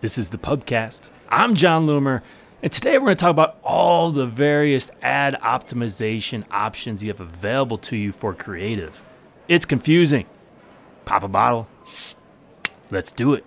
This 0.00 0.16
is 0.16 0.30
the 0.30 0.38
Pubcast. 0.38 1.08
I'm 1.28 1.56
Jon 1.56 1.84
Loomer, 1.84 2.22
and 2.62 2.70
today 2.70 2.92
we're 2.98 3.06
going 3.06 3.16
to 3.16 3.20
talk 3.20 3.32
about 3.32 3.58
all 3.64 4.12
the 4.12 4.26
various 4.26 4.92
ad 5.02 5.34
optimization 5.42 6.44
options 6.52 7.02
you 7.02 7.08
have 7.08 7.18
available 7.20 7.78
to 7.78 7.96
you 7.96 8.12
for 8.12 8.32
creative. 8.32 9.02
It's 9.48 9.66
confusing. 9.66 10.26
Pop 11.04 11.24
a 11.24 11.28
bottle. 11.28 11.66
Let's 12.92 13.10
do 13.10 13.34
it. 13.34 13.44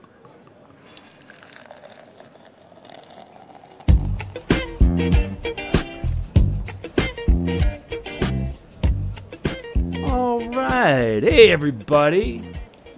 All 10.05 10.49
right. 10.49 11.23
Hey, 11.23 11.49
everybody. 11.49 12.43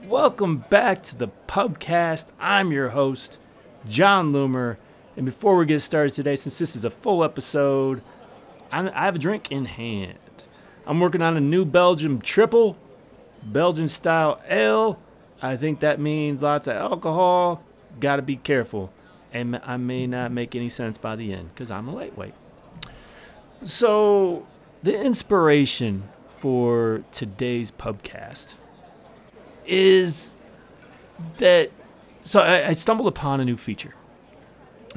Welcome 0.08 0.66
back 0.72 1.04
to 1.04 1.16
the 1.16 1.28
Pubcast. 1.48 2.30
I'm 2.40 2.72
your 2.72 2.90
host, 2.90 3.38
Jon 3.88 4.32
Loomer. 4.32 4.78
And 5.16 5.26
before 5.26 5.56
we 5.58 5.66
get 5.66 5.82
started 5.82 6.14
today, 6.14 6.36
since 6.36 6.58
this 6.58 6.76
is 6.76 6.86
a 6.86 6.90
full 6.90 7.24
episode, 7.24 8.02
I 8.72 8.90
I 8.90 9.06
have 9.06 9.16
a 9.16 9.20
drink 9.20 9.52
in 9.52 9.66
hand. 9.66 10.18
I'm 10.86 11.00
working 11.00 11.22
on 11.22 11.38
a 11.38 11.42
New 11.42 11.66
Belgium 11.66 12.22
Trippel, 12.22 12.76
Belgian 13.44 13.88
style 13.88 14.42
ale. 14.50 15.00
I 15.42 15.56
think 15.56 15.80
that 15.82 16.00
means 16.00 16.42
lots 16.42 16.68
of 16.68 16.76
alcohol. 16.76 17.64
Got 18.00 18.18
to 18.18 18.22
be 18.22 18.36
careful. 18.36 18.92
And 19.32 19.60
I 19.64 19.78
may 19.78 20.08
not 20.08 20.32
make 20.32 20.56
any 20.56 20.70
sense 20.70 20.98
by 20.98 21.16
the 21.16 21.34
end 21.34 21.50
because 21.54 21.72
I'm 21.72 21.88
a 21.88 21.94
lightweight. 21.94 22.34
So, 23.64 24.46
the 24.84 25.00
inspiration 25.00 26.10
for 26.28 27.04
today's 27.12 27.72
pubcast 27.72 28.56
is 29.66 30.36
that 31.38 31.72
so 32.24 32.40
I, 32.40 32.70
I 32.70 32.72
stumbled 32.72 33.08
upon 33.08 33.40
a 33.40 33.46
new 33.46 33.58
feature 33.58 33.94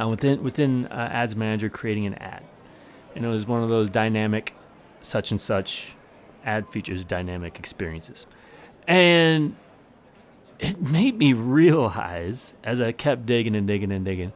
uh, 0.00 0.08
within 0.08 0.42
within 0.42 0.86
uh, 0.86 1.08
Ads 1.12 1.36
Manager 1.36 1.68
creating 1.68 2.06
an 2.06 2.14
ad, 2.14 2.42
and 3.14 3.24
it 3.24 3.28
was 3.28 3.46
one 3.46 3.62
of 3.62 3.68
those 3.68 3.90
dynamic 3.90 4.54
such 5.02 5.30
and 5.30 5.40
such 5.40 5.94
ad 6.44 6.68
features, 6.68 7.04
dynamic 7.04 7.58
experiences, 7.58 8.26
and 8.86 9.56
it 10.58 10.80
made 10.80 11.18
me 11.18 11.32
realize 11.32 12.54
as 12.64 12.80
I 12.80 12.92
kept 12.92 13.26
digging 13.26 13.54
and 13.54 13.66
digging 13.66 13.92
and 13.92 14.04
digging 14.04 14.32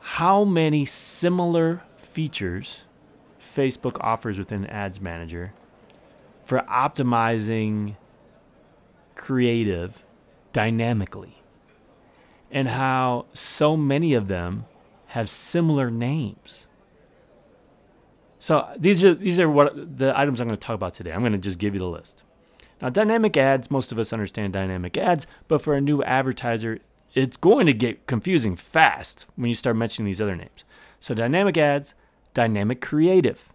how 0.00 0.44
many 0.44 0.84
similar 0.84 1.82
features 1.96 2.84
Facebook 3.40 3.96
offers 4.00 4.38
within 4.38 4.66
Ads 4.66 5.00
Manager 5.00 5.52
for 6.44 6.60
optimizing 6.60 7.96
creative 9.14 10.04
dynamically 10.52 11.42
and 12.54 12.68
how 12.68 13.26
so 13.34 13.76
many 13.76 14.14
of 14.14 14.28
them 14.28 14.64
have 15.08 15.28
similar 15.28 15.90
names. 15.90 16.68
So 18.38 18.72
these 18.78 19.04
are 19.04 19.14
these 19.14 19.40
are 19.40 19.50
what 19.50 19.98
the 19.98 20.16
items 20.18 20.40
I'm 20.40 20.46
going 20.46 20.56
to 20.56 20.60
talk 20.60 20.76
about 20.76 20.94
today. 20.94 21.12
I'm 21.12 21.20
going 21.20 21.32
to 21.32 21.38
just 21.38 21.58
give 21.58 21.74
you 21.74 21.80
the 21.80 21.88
list. 21.88 22.22
Now 22.80 22.90
dynamic 22.90 23.36
ads, 23.36 23.70
most 23.70 23.90
of 23.90 23.98
us 23.98 24.12
understand 24.12 24.52
dynamic 24.52 24.96
ads, 24.96 25.26
but 25.48 25.62
for 25.62 25.74
a 25.74 25.80
new 25.80 26.02
advertiser, 26.04 26.78
it's 27.12 27.36
going 27.36 27.66
to 27.66 27.72
get 27.72 28.06
confusing 28.06 28.54
fast 28.54 29.26
when 29.34 29.48
you 29.48 29.54
start 29.54 29.76
mentioning 29.76 30.06
these 30.06 30.20
other 30.20 30.36
names. 30.36 30.64
So 31.00 31.12
dynamic 31.14 31.58
ads, 31.58 31.94
dynamic 32.34 32.80
creative, 32.80 33.52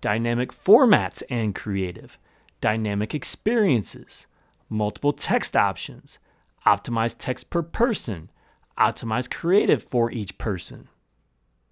dynamic 0.00 0.52
formats 0.52 1.22
and 1.30 1.54
creative, 1.54 2.18
dynamic 2.60 3.14
experiences, 3.14 4.26
multiple 4.68 5.12
text 5.12 5.56
options, 5.56 6.18
optimize 6.66 7.14
text 7.16 7.48
per 7.50 7.62
person, 7.62 8.30
optimize 8.78 9.30
creative 9.30 9.82
for 9.82 10.10
each 10.10 10.36
person. 10.38 10.88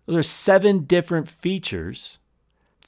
There's 0.06 0.28
seven 0.28 0.84
different 0.84 1.28
features. 1.28 2.18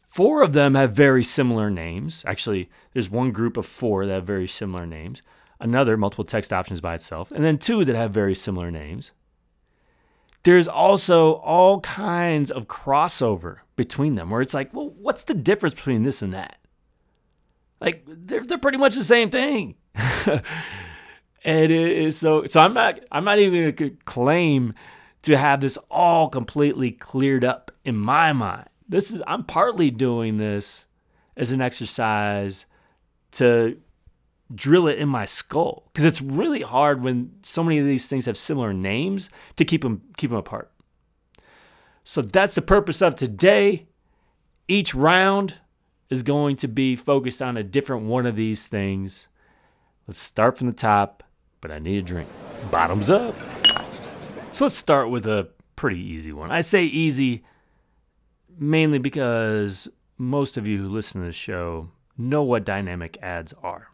Four 0.03 0.43
of 0.43 0.53
them 0.53 0.75
have 0.75 0.95
very 0.95 1.25
similar 1.25 1.71
names. 1.71 2.23
Actually, 2.27 2.71
there's 2.93 3.11
one 3.11 3.33
group 3.33 3.57
of 3.57 3.67
four 3.67 4.07
that 4.07 4.13
have 4.13 4.25
very 4.25 4.47
similar 4.47 4.87
names, 4.87 5.23
another, 5.61 5.97
multiple 5.97 6.25
text 6.25 6.53
options 6.53 6.81
by 6.81 6.95
itself, 6.95 7.31
and 7.33 7.45
then 7.45 7.59
two 7.59 7.85
that 7.85 7.97
have 7.97 8.13
very 8.13 8.35
similar 8.35 8.71
names. 8.71 9.13
There's 10.43 10.69
also 10.69 11.35
all 11.35 11.81
kinds 11.81 12.51
of 12.51 12.69
crossover 12.69 13.59
between 13.75 14.15
them 14.15 14.31
where 14.31 14.41
it's 14.41 14.55
like, 14.55 14.73
well, 14.73 14.91
what's 14.91 15.25
the 15.25 15.35
difference 15.35 15.75
between 15.75 16.05
this 16.05 16.23
and 16.23 16.33
that? 16.33 16.59
Like, 17.81 18.05
they're, 18.07 18.43
they're 18.43 18.57
pretty 18.57 18.79
much 18.79 18.95
the 18.95 19.05
same 19.05 19.29
thing. 19.29 19.75
and 21.47 21.71
it 21.71 21.71
is 21.71 22.19
so 22.19 22.45
so 22.45 22.61
I'm 22.61 22.75
not 22.75 23.01
I'm 23.11 23.25
not 23.25 23.39
even 23.39 23.71
gonna 23.71 23.91
claim 24.05 24.75
to 25.23 25.39
have 25.39 25.61
this 25.61 25.79
all 25.91 26.29
completely 26.29 26.91
cleared 26.91 27.45
up 27.45 27.71
in 27.85 27.97
my 27.97 28.33
mind. 28.33 28.69
This 28.89 29.11
is 29.13 29.23
I'm 29.27 29.45
partly 29.45 29.91
doing 29.91 30.37
this 30.37 30.87
as 31.37 31.53
an 31.53 31.63
exercise 31.63 32.67
to 33.33 33.79
drill 34.55 34.89
it 34.89 34.99
in 34.99 35.09
my 35.09 35.25
skull 35.25 35.85
because 35.93 36.05
it's 36.05 36.21
really 36.21 36.63
hard 36.63 37.03
when 37.03 37.31
so 37.43 37.63
many 37.63 37.79
of 37.79 37.87
these 37.87 38.09
things 38.09 38.27
have 38.27 38.37
similar 38.37 38.73
names 38.73 39.31
to 39.55 39.65
keep 39.65 39.83
them 39.83 40.03
keep 40.17 40.31
them 40.31 40.39
apart. 40.39 40.71
So 42.03 42.23
that's 42.23 42.57
the 42.57 42.63
purpose 42.63 43.03
of 43.03 43.15
today. 43.15 43.87
Each 44.67 44.97
round 44.97 45.55
is 46.11 46.25
going 46.25 46.57
to 46.57 46.69
be 46.69 46.97
focused 46.97 47.41
on 47.41 47.57
a 47.57 47.63
different 47.63 48.05
one 48.05 48.27
of 48.27 48.35
these 48.35 48.67
things. 48.67 49.29
Let's 50.09 50.21
start 50.21 50.57
from 50.57 50.69
the 50.69 50.73
top, 50.73 51.25
but 51.61 51.71
I 51.71 51.79
need 51.79 51.99
a 51.99 52.03
drink. 52.03 52.29
Bottoms 52.71 53.11
up. 53.11 53.35
So 54.51 54.65
let's 54.65 54.77
start 54.77 55.11
with 55.11 55.27
a 55.27 55.49
pretty 55.75 56.01
easy 56.01 56.33
one. 56.33 56.51
I 56.51 56.61
say 56.61 56.85
easy 56.85 57.45
mainly 58.59 58.99
because 58.99 59.89
most 60.19 60.57
of 60.57 60.67
you 60.67 60.79
who 60.79 60.89
listen 60.89 61.21
to 61.21 61.27
this 61.27 61.37
show 61.37 61.91
know 62.17 62.43
what 62.43 62.65
dynamic 62.65 63.19
ads 63.23 63.53
are. 63.63 63.89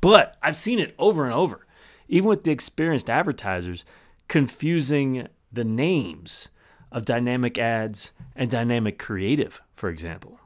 But 0.00 0.36
I've 0.42 0.56
seen 0.56 0.78
it 0.78 0.94
over 0.98 1.24
and 1.24 1.34
over, 1.34 1.66
even 2.08 2.28
with 2.28 2.44
the 2.44 2.50
experienced 2.50 3.10
advertisers, 3.10 3.84
confusing 4.28 5.28
the 5.52 5.64
names 5.64 6.48
of 6.92 7.04
dynamic 7.04 7.58
ads 7.58 8.12
and 8.36 8.50
dynamic 8.50 8.98
creative, 8.98 9.60
for 9.74 9.88
example. 9.88 10.38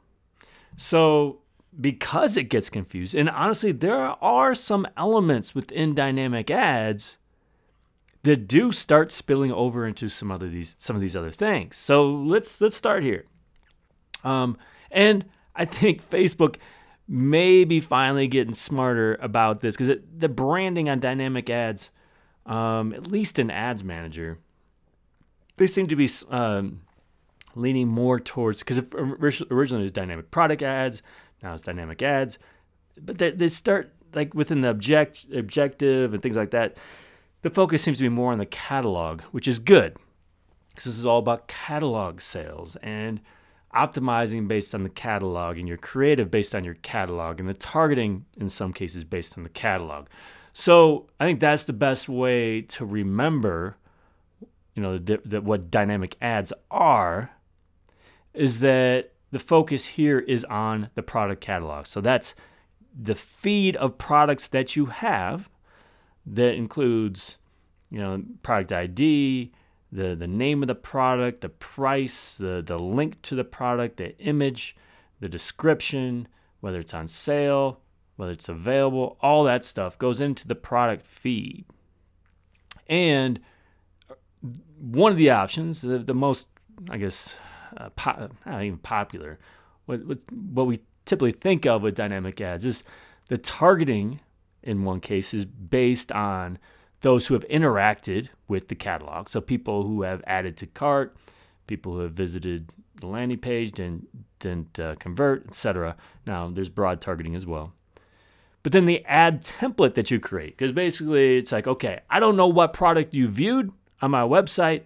So, 0.77 1.41
because 1.79 2.37
it 2.37 2.45
gets 2.45 2.69
confused, 2.69 3.15
and 3.15 3.29
honestly, 3.29 3.71
there 3.71 3.97
are 4.23 4.55
some 4.55 4.87
elements 4.97 5.53
within 5.53 5.93
dynamic 5.93 6.49
ads 6.49 7.17
that 8.23 8.47
do 8.47 8.71
start 8.71 9.11
spilling 9.11 9.51
over 9.51 9.87
into 9.87 10.09
some 10.09 10.31
other 10.31 10.49
these 10.49 10.75
some 10.77 10.95
of 10.95 11.01
these 11.01 11.15
other 11.15 11.31
things. 11.31 11.77
So 11.77 12.09
let's 12.09 12.59
let's 12.59 12.75
start 12.75 13.03
here. 13.03 13.25
Um, 14.23 14.57
and 14.91 15.25
I 15.55 15.65
think 15.65 16.07
Facebook 16.07 16.57
may 17.07 17.63
be 17.63 17.79
finally 17.79 18.27
getting 18.27 18.53
smarter 18.53 19.17
about 19.21 19.61
this 19.61 19.75
because 19.75 19.97
the 20.15 20.29
branding 20.29 20.89
on 20.89 20.99
dynamic 20.99 21.49
ads, 21.49 21.89
um, 22.45 22.93
at 22.93 23.07
least 23.07 23.39
in 23.39 23.49
Ads 23.49 23.83
Manager, 23.83 24.37
they 25.57 25.65
seem 25.65 25.87
to 25.87 25.95
be 25.95 26.09
um, 26.29 26.81
leaning 27.55 27.87
more 27.87 28.19
towards 28.19 28.59
because 28.59 28.79
originally 28.93 29.81
it 29.81 29.83
was 29.83 29.91
dynamic 29.91 30.29
product 30.29 30.61
ads, 30.61 31.01
now 31.41 31.53
it's 31.53 31.63
dynamic 31.63 32.01
ads, 32.01 32.37
but 32.99 33.17
they, 33.17 33.31
they 33.31 33.47
start 33.47 33.93
like 34.13 34.33
within 34.33 34.61
the 34.61 34.69
object 34.69 35.27
objective 35.33 36.13
and 36.13 36.21
things 36.21 36.35
like 36.35 36.51
that. 36.51 36.77
The 37.41 37.49
focus 37.49 37.81
seems 37.81 37.97
to 37.99 38.03
be 38.03 38.09
more 38.09 38.31
on 38.31 38.37
the 38.37 38.45
catalog, 38.45 39.21
which 39.31 39.47
is 39.47 39.59
good 39.59 39.95
because 40.69 40.85
this 40.85 40.97
is 40.97 41.05
all 41.05 41.19
about 41.19 41.47
catalog 41.47 42.21
sales 42.21 42.75
and 42.77 43.21
optimizing 43.73 44.47
based 44.47 44.73
on 44.73 44.83
the 44.83 44.89
catalog 44.89 45.57
and 45.57 45.67
your 45.67 45.77
creative 45.77 46.31
based 46.31 46.55
on 46.55 46.63
your 46.63 46.73
catalog 46.75 47.39
and 47.39 47.47
the 47.47 47.53
targeting 47.53 48.25
in 48.37 48.49
some 48.49 48.73
cases 48.73 49.03
based 49.03 49.37
on 49.37 49.43
the 49.43 49.49
catalog. 49.49 50.07
So 50.53 51.07
I 51.19 51.25
think 51.25 51.39
that's 51.39 51.65
the 51.65 51.73
best 51.73 52.09
way 52.09 52.61
to 52.63 52.85
remember, 52.85 53.77
you 54.73 54.81
know, 54.81 54.97
that 54.97 55.43
what 55.43 55.69
dynamic 55.69 56.15
ads 56.21 56.51
are 56.71 57.31
is 58.33 58.59
that 58.61 59.11
the 59.31 59.39
focus 59.39 59.85
here 59.85 60.19
is 60.19 60.43
on 60.45 60.89
the 60.95 61.03
product 61.03 61.41
catalog. 61.41 61.85
So 61.85 62.01
that's 62.01 62.35
the 62.99 63.15
feed 63.15 63.75
of 63.77 63.97
products 63.97 64.47
that 64.49 64.75
you 64.75 64.87
have 64.87 65.49
that 66.25 66.55
includes, 66.55 67.37
you 67.89 67.99
know, 67.99 68.23
product 68.43 68.71
ID, 68.71 69.51
the, 69.91 70.15
the 70.15 70.27
name 70.27 70.61
of 70.61 70.67
the 70.67 70.75
product, 70.75 71.41
the 71.41 71.49
price, 71.49 72.37
the, 72.37 72.63
the 72.65 72.77
link 72.77 73.21
to 73.23 73.35
the 73.35 73.43
product, 73.43 73.97
the 73.97 74.17
image, 74.19 74.75
the 75.19 75.29
description, 75.29 76.27
whether 76.59 76.79
it's 76.79 76.93
on 76.93 77.07
sale, 77.07 77.81
whether 78.15 78.31
it's 78.31 78.49
available, 78.49 79.17
all 79.21 79.43
that 79.45 79.63
stuff 79.63 79.97
goes 79.97 80.19
into 80.19 80.47
the 80.47 80.55
product 80.55 81.05
feed. 81.05 81.65
And 82.87 83.39
one 84.79 85.11
of 85.11 85.17
the 85.17 85.29
options, 85.29 85.81
the, 85.81 85.99
the 85.99 86.13
most, 86.13 86.49
I 86.89 86.97
guess, 86.97 87.35
uh, 87.77 87.89
po- 87.89 88.29
not 88.45 88.63
even 88.63 88.77
popular. 88.77 89.39
What, 89.85 90.05
what, 90.05 90.19
what 90.31 90.67
we 90.67 90.81
typically 91.05 91.31
think 91.31 91.65
of 91.65 91.81
with 91.81 91.95
dynamic 91.95 92.39
ads 92.41 92.65
is 92.65 92.83
the 93.27 93.37
targeting 93.37 94.19
in 94.63 94.83
one 94.83 94.99
case 94.99 95.33
is 95.33 95.45
based 95.45 96.11
on 96.11 96.57
those 97.01 97.27
who 97.27 97.33
have 97.33 97.47
interacted 97.47 98.29
with 98.47 98.67
the 98.67 98.75
catalog. 98.75 99.29
So 99.29 99.39
people 99.39 99.83
who 99.83 100.01
have 100.01 100.21
added 100.27 100.57
to 100.57 100.67
cart, 100.67 101.15
people 101.67 101.93
who 101.93 101.99
have 101.99 102.13
visited 102.13 102.69
the 102.99 103.07
landing 103.07 103.37
page, 103.37 103.71
didn't, 103.71 104.07
didn't 104.39 104.79
uh, 104.79 104.95
convert, 104.95 105.47
etc. 105.47 105.95
Now 106.27 106.49
there's 106.49 106.69
broad 106.69 106.99
targeting 106.99 107.35
as 107.35 107.45
well. 107.45 107.73
But 108.61 108.73
then 108.73 108.85
the 108.85 109.05
ad 109.05 109.41
template 109.41 109.93
that 109.93 110.11
you 110.11 110.19
create, 110.19 110.57
because 110.57 110.73
basically 110.73 111.37
it's 111.37 111.51
like, 111.51 111.67
okay, 111.67 112.01
I 112.09 112.19
don't 112.19 112.35
know 112.35 112.47
what 112.47 112.73
product 112.73 113.13
you 113.13 113.27
viewed 113.29 113.71
on 114.01 114.11
my 114.11 114.23
website, 114.23 114.83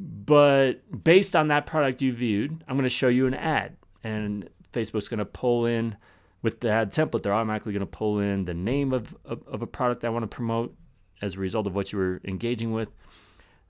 but 0.00 1.04
based 1.04 1.36
on 1.36 1.48
that 1.48 1.66
product 1.66 2.00
you 2.00 2.12
viewed, 2.12 2.64
I'm 2.66 2.76
going 2.76 2.84
to 2.84 2.88
show 2.88 3.08
you 3.08 3.26
an 3.26 3.34
ad. 3.34 3.76
And 4.02 4.48
Facebook's 4.72 5.08
going 5.08 5.18
to 5.18 5.26
pull 5.26 5.66
in 5.66 5.94
with 6.42 6.60
the 6.60 6.70
ad 6.70 6.90
template, 6.90 7.22
they're 7.22 7.34
automatically 7.34 7.74
going 7.74 7.80
to 7.80 7.86
pull 7.86 8.18
in 8.18 8.46
the 8.46 8.54
name 8.54 8.94
of, 8.94 9.14
of, 9.26 9.46
of, 9.46 9.60
a 9.60 9.66
product 9.66 10.04
I 10.04 10.08
want 10.08 10.22
to 10.22 10.26
promote 10.34 10.74
as 11.20 11.36
a 11.36 11.38
result 11.38 11.66
of 11.66 11.76
what 11.76 11.92
you 11.92 11.98
were 11.98 12.20
engaging 12.24 12.72
with, 12.72 12.88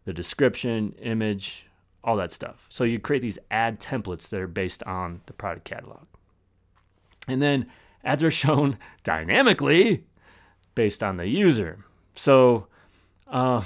the 0.04 0.12
description, 0.12 0.92
image, 1.02 1.66
all 2.04 2.16
that 2.18 2.30
stuff. 2.30 2.66
So 2.68 2.84
you 2.84 3.00
create 3.00 3.22
these 3.22 3.40
ad 3.50 3.80
templates 3.80 4.28
that 4.28 4.40
are 4.40 4.46
based 4.46 4.84
on 4.84 5.20
the 5.26 5.32
product 5.32 5.64
catalog. 5.64 6.04
And 7.26 7.42
then 7.42 7.66
ads 8.04 8.22
are 8.22 8.30
shown 8.30 8.78
dynamically 9.02 10.04
based 10.76 11.02
on 11.02 11.16
the 11.16 11.28
user. 11.28 11.84
So 12.14 12.68
um, 13.26 13.64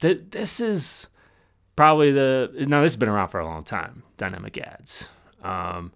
th- 0.00 0.22
this 0.30 0.60
is 0.60 1.08
probably 1.76 2.12
the 2.12 2.50
now 2.68 2.82
this 2.82 2.92
has 2.92 2.96
been 2.96 3.08
around 3.08 3.28
for 3.28 3.40
a 3.40 3.46
long 3.46 3.64
time 3.64 4.02
dynamic 4.16 4.58
ads. 4.58 5.08
Um, 5.42 5.92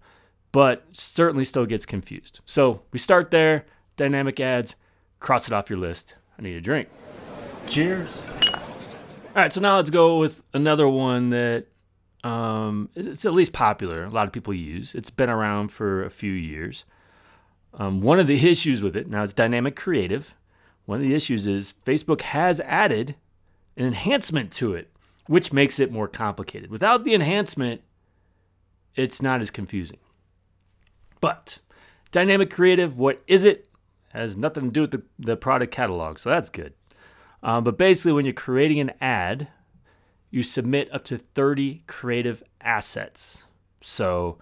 but 0.51 0.83
certainly 0.91 1.45
still 1.45 1.65
gets 1.65 1.85
confused. 1.85 2.39
So 2.45 2.81
we 2.91 2.99
start 2.99 3.31
there 3.31 3.65
dynamic 3.97 4.39
ads 4.39 4.75
cross 5.19 5.47
it 5.47 5.53
off 5.53 5.69
your 5.69 5.79
list. 5.79 6.15
I 6.37 6.41
need 6.41 6.55
a 6.55 6.61
drink. 6.61 6.89
Cheers. 7.67 8.21
All 8.55 9.35
right 9.35 9.53
so 9.53 9.61
now 9.61 9.75
let's 9.75 9.89
go 9.89 10.17
with 10.17 10.41
another 10.53 10.87
one 10.87 11.29
that 11.29 11.65
um, 12.23 12.89
it's 12.95 13.25
at 13.25 13.33
least 13.33 13.53
popular 13.53 14.03
a 14.03 14.09
lot 14.09 14.27
of 14.27 14.33
people 14.33 14.53
use. 14.53 14.95
It's 14.95 15.09
been 15.09 15.29
around 15.29 15.69
for 15.69 16.03
a 16.03 16.09
few 16.09 16.31
years. 16.31 16.85
Um, 17.73 18.01
one 18.01 18.19
of 18.19 18.27
the 18.27 18.49
issues 18.49 18.81
with 18.81 18.95
it 18.95 19.07
now 19.07 19.23
it's 19.23 19.33
dynamic 19.33 19.75
creative. 19.75 20.35
One 20.85 20.97
of 20.97 21.03
the 21.03 21.13
issues 21.13 21.45
is 21.47 21.75
facebook 21.85 22.21
has 22.21 22.59
added 22.61 23.15
an 23.77 23.85
enhancement 23.85 24.51
to 24.53 24.73
it 24.73 24.89
which 25.29 25.53
makes 25.53 25.79
it 25.79 25.91
more 25.91 26.07
complicated. 26.07 26.71
Without 26.71 27.03
the 27.03 27.13
enhancement, 27.13 27.83
it's 28.95 29.21
not 29.21 29.41
as 29.41 29.51
confusing. 29.51 29.99
But 31.21 31.59
dynamic 32.11 32.49
creative, 32.49 32.97
what 32.97 33.21
is 33.27 33.45
it? 33.45 33.67
Has 34.11 34.35
nothing 34.35 34.63
to 34.63 34.71
do 34.71 34.81
with 34.81 34.89
the, 34.89 35.03
the 35.19 35.37
product 35.37 35.71
catalog, 35.71 36.17
so 36.17 36.31
that's 36.31 36.49
good. 36.49 36.73
Um, 37.43 37.63
but 37.63 37.77
basically, 37.77 38.13
when 38.13 38.25
you're 38.25 38.33
creating 38.33 38.79
an 38.79 38.91
ad, 38.99 39.49
you 40.31 40.41
submit 40.41 40.91
up 40.91 41.03
to 41.05 41.19
30 41.19 41.83
creative 41.85 42.41
assets. 42.61 43.43
So 43.81 44.39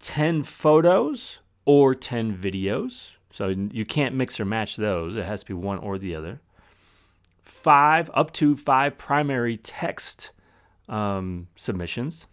10 0.00 0.42
photos 0.42 1.38
or 1.64 1.94
10 1.94 2.36
videos. 2.36 3.12
So 3.30 3.48
you 3.48 3.86
can't 3.86 4.14
mix 4.14 4.38
or 4.38 4.44
match 4.44 4.76
those, 4.76 5.16
it 5.16 5.24
has 5.24 5.40
to 5.40 5.46
be 5.46 5.54
one 5.54 5.78
or 5.78 5.96
the 5.96 6.14
other 6.14 6.42
five, 7.42 8.10
up 8.14 8.32
to 8.34 8.56
five 8.56 8.96
primary 8.98 9.56
text 9.56 10.30
um, 10.88 11.48
submissions. 11.56 12.26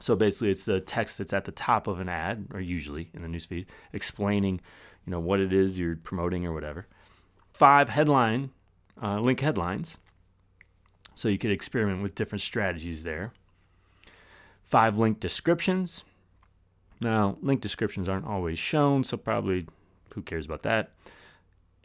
So 0.00 0.16
basically, 0.16 0.50
it's 0.50 0.64
the 0.64 0.80
text 0.80 1.18
that's 1.18 1.32
at 1.32 1.44
the 1.44 1.52
top 1.52 1.86
of 1.86 2.00
an 2.00 2.08
ad, 2.08 2.48
or 2.52 2.60
usually 2.60 3.10
in 3.14 3.22
the 3.22 3.28
newsfeed, 3.28 3.66
explaining, 3.92 4.60
you 5.06 5.10
know, 5.10 5.20
what 5.20 5.40
it 5.40 5.52
is 5.52 5.78
you're 5.78 5.96
promoting 5.96 6.44
or 6.44 6.52
whatever. 6.52 6.86
Five 7.52 7.88
headline, 7.88 8.50
uh, 9.02 9.20
link 9.20 9.40
headlines. 9.40 9.98
So 11.14 11.28
you 11.28 11.38
could 11.38 11.52
experiment 11.52 12.02
with 12.02 12.16
different 12.16 12.42
strategies 12.42 13.04
there. 13.04 13.32
Five 14.62 14.98
link 14.98 15.20
descriptions. 15.20 16.04
Now, 17.00 17.38
link 17.40 17.60
descriptions 17.60 18.08
aren't 18.08 18.26
always 18.26 18.58
shown, 18.58 19.04
so 19.04 19.16
probably 19.16 19.66
who 20.14 20.22
cares 20.22 20.46
about 20.46 20.62
that? 20.62 20.90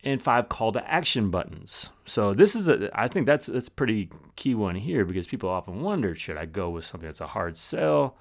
And 0.03 0.21
five 0.21 0.49
call 0.49 0.71
to 0.71 0.91
action 0.91 1.29
buttons. 1.29 1.89
So 2.05 2.33
this 2.33 2.55
is 2.55 2.67
a 2.67 2.89
I 2.93 3.07
think 3.07 3.25
that's 3.25 3.47
that's 3.47 3.69
pretty 3.69 4.09
key 4.35 4.55
one 4.55 4.75
here 4.75 5.05
because 5.05 5.27
people 5.27 5.49
often 5.49 5.81
wonder 5.81 6.15
should 6.15 6.37
I 6.37 6.45
go 6.45 6.69
with 6.69 6.85
something 6.85 7.07
that's 7.07 7.21
a 7.21 7.27
hard 7.27 7.57
sell? 7.57 8.17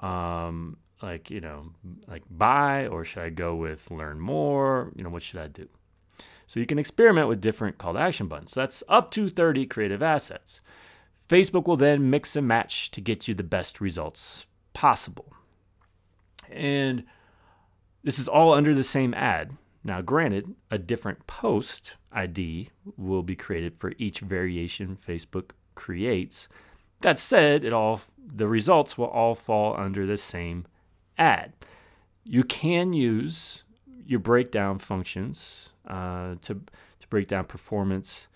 Um 0.00 0.76
like 1.02 1.30
you 1.30 1.40
know 1.40 1.72
like 2.06 2.22
buy 2.30 2.86
or 2.86 3.04
should 3.04 3.22
I 3.22 3.30
go 3.30 3.56
with 3.56 3.90
learn 3.90 4.20
more? 4.20 4.92
You 4.94 5.04
know 5.04 5.10
what 5.10 5.22
should 5.22 5.40
I 5.40 5.48
do? 5.48 5.68
So 6.46 6.58
you 6.58 6.66
can 6.66 6.78
experiment 6.78 7.28
with 7.28 7.40
different 7.40 7.78
call 7.78 7.94
to 7.94 8.00
action 8.00 8.26
buttons. 8.26 8.52
So 8.52 8.60
that's 8.60 8.82
up 8.88 9.10
to 9.12 9.28
30 9.28 9.66
creative 9.66 10.02
assets. 10.02 10.60
Facebook 11.28 11.68
will 11.68 11.76
then 11.76 12.10
mix 12.10 12.34
and 12.34 12.48
match 12.48 12.90
to 12.90 13.00
get 13.00 13.28
you 13.28 13.34
the 13.34 13.44
best 13.44 13.80
results 13.80 14.46
possible. 14.72 15.32
And 16.50 17.04
this 18.02 18.18
is 18.18 18.26
all 18.26 18.52
under 18.52 18.74
the 18.74 18.82
same 18.82 19.14
ad 19.14 19.56
now, 19.82 20.02
granted, 20.02 20.54
a 20.70 20.78
different 20.78 21.26
post 21.26 21.96
ID 22.12 22.68
will 22.96 23.22
be 23.22 23.36
created 23.36 23.78
for 23.78 23.92
each 23.98 24.20
variation 24.20 24.96
Facebook 24.96 25.50
creates. 25.74 26.48
That 27.00 27.18
said, 27.18 27.64
it 27.64 27.72
all 27.72 28.00
the 28.18 28.46
results 28.46 28.98
will 28.98 29.06
all 29.06 29.34
fall 29.34 29.74
under 29.76 30.06
the 30.06 30.18
same 30.18 30.66
ad. 31.16 31.54
You 32.24 32.44
can 32.44 32.92
use 32.92 33.64
your 34.04 34.20
breakdown 34.20 34.78
functions 34.78 35.70
uh, 35.88 36.34
to 36.42 36.54
to 36.54 37.08
break 37.08 37.28
down 37.28 37.46
performance 37.46 38.28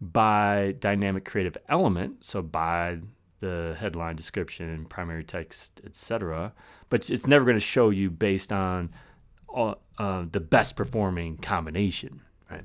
by 0.00 0.74
dynamic 0.80 1.24
creative 1.24 1.56
element, 1.68 2.24
so 2.24 2.42
by 2.42 2.98
the 3.40 3.76
headline 3.78 4.16
description, 4.16 4.84
primary 4.86 5.22
text, 5.22 5.80
etc. 5.84 6.52
But 6.88 7.08
it's 7.08 7.28
never 7.28 7.44
going 7.44 7.56
to 7.56 7.60
show 7.60 7.90
you 7.90 8.10
based 8.10 8.52
on 8.52 8.90
uh, 9.54 10.24
the 10.30 10.40
best 10.40 10.76
performing 10.76 11.36
combination, 11.36 12.20
right? 12.50 12.64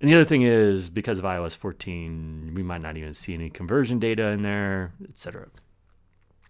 And 0.00 0.10
the 0.10 0.14
other 0.14 0.24
thing 0.24 0.42
is 0.42 0.90
because 0.90 1.18
of 1.18 1.24
iOS 1.24 1.56
14, 1.56 2.54
we 2.54 2.62
might 2.62 2.80
not 2.80 2.96
even 2.96 3.14
see 3.14 3.34
any 3.34 3.50
conversion 3.50 3.98
data 3.98 4.28
in 4.28 4.42
there, 4.42 4.92
etc. 5.08 5.48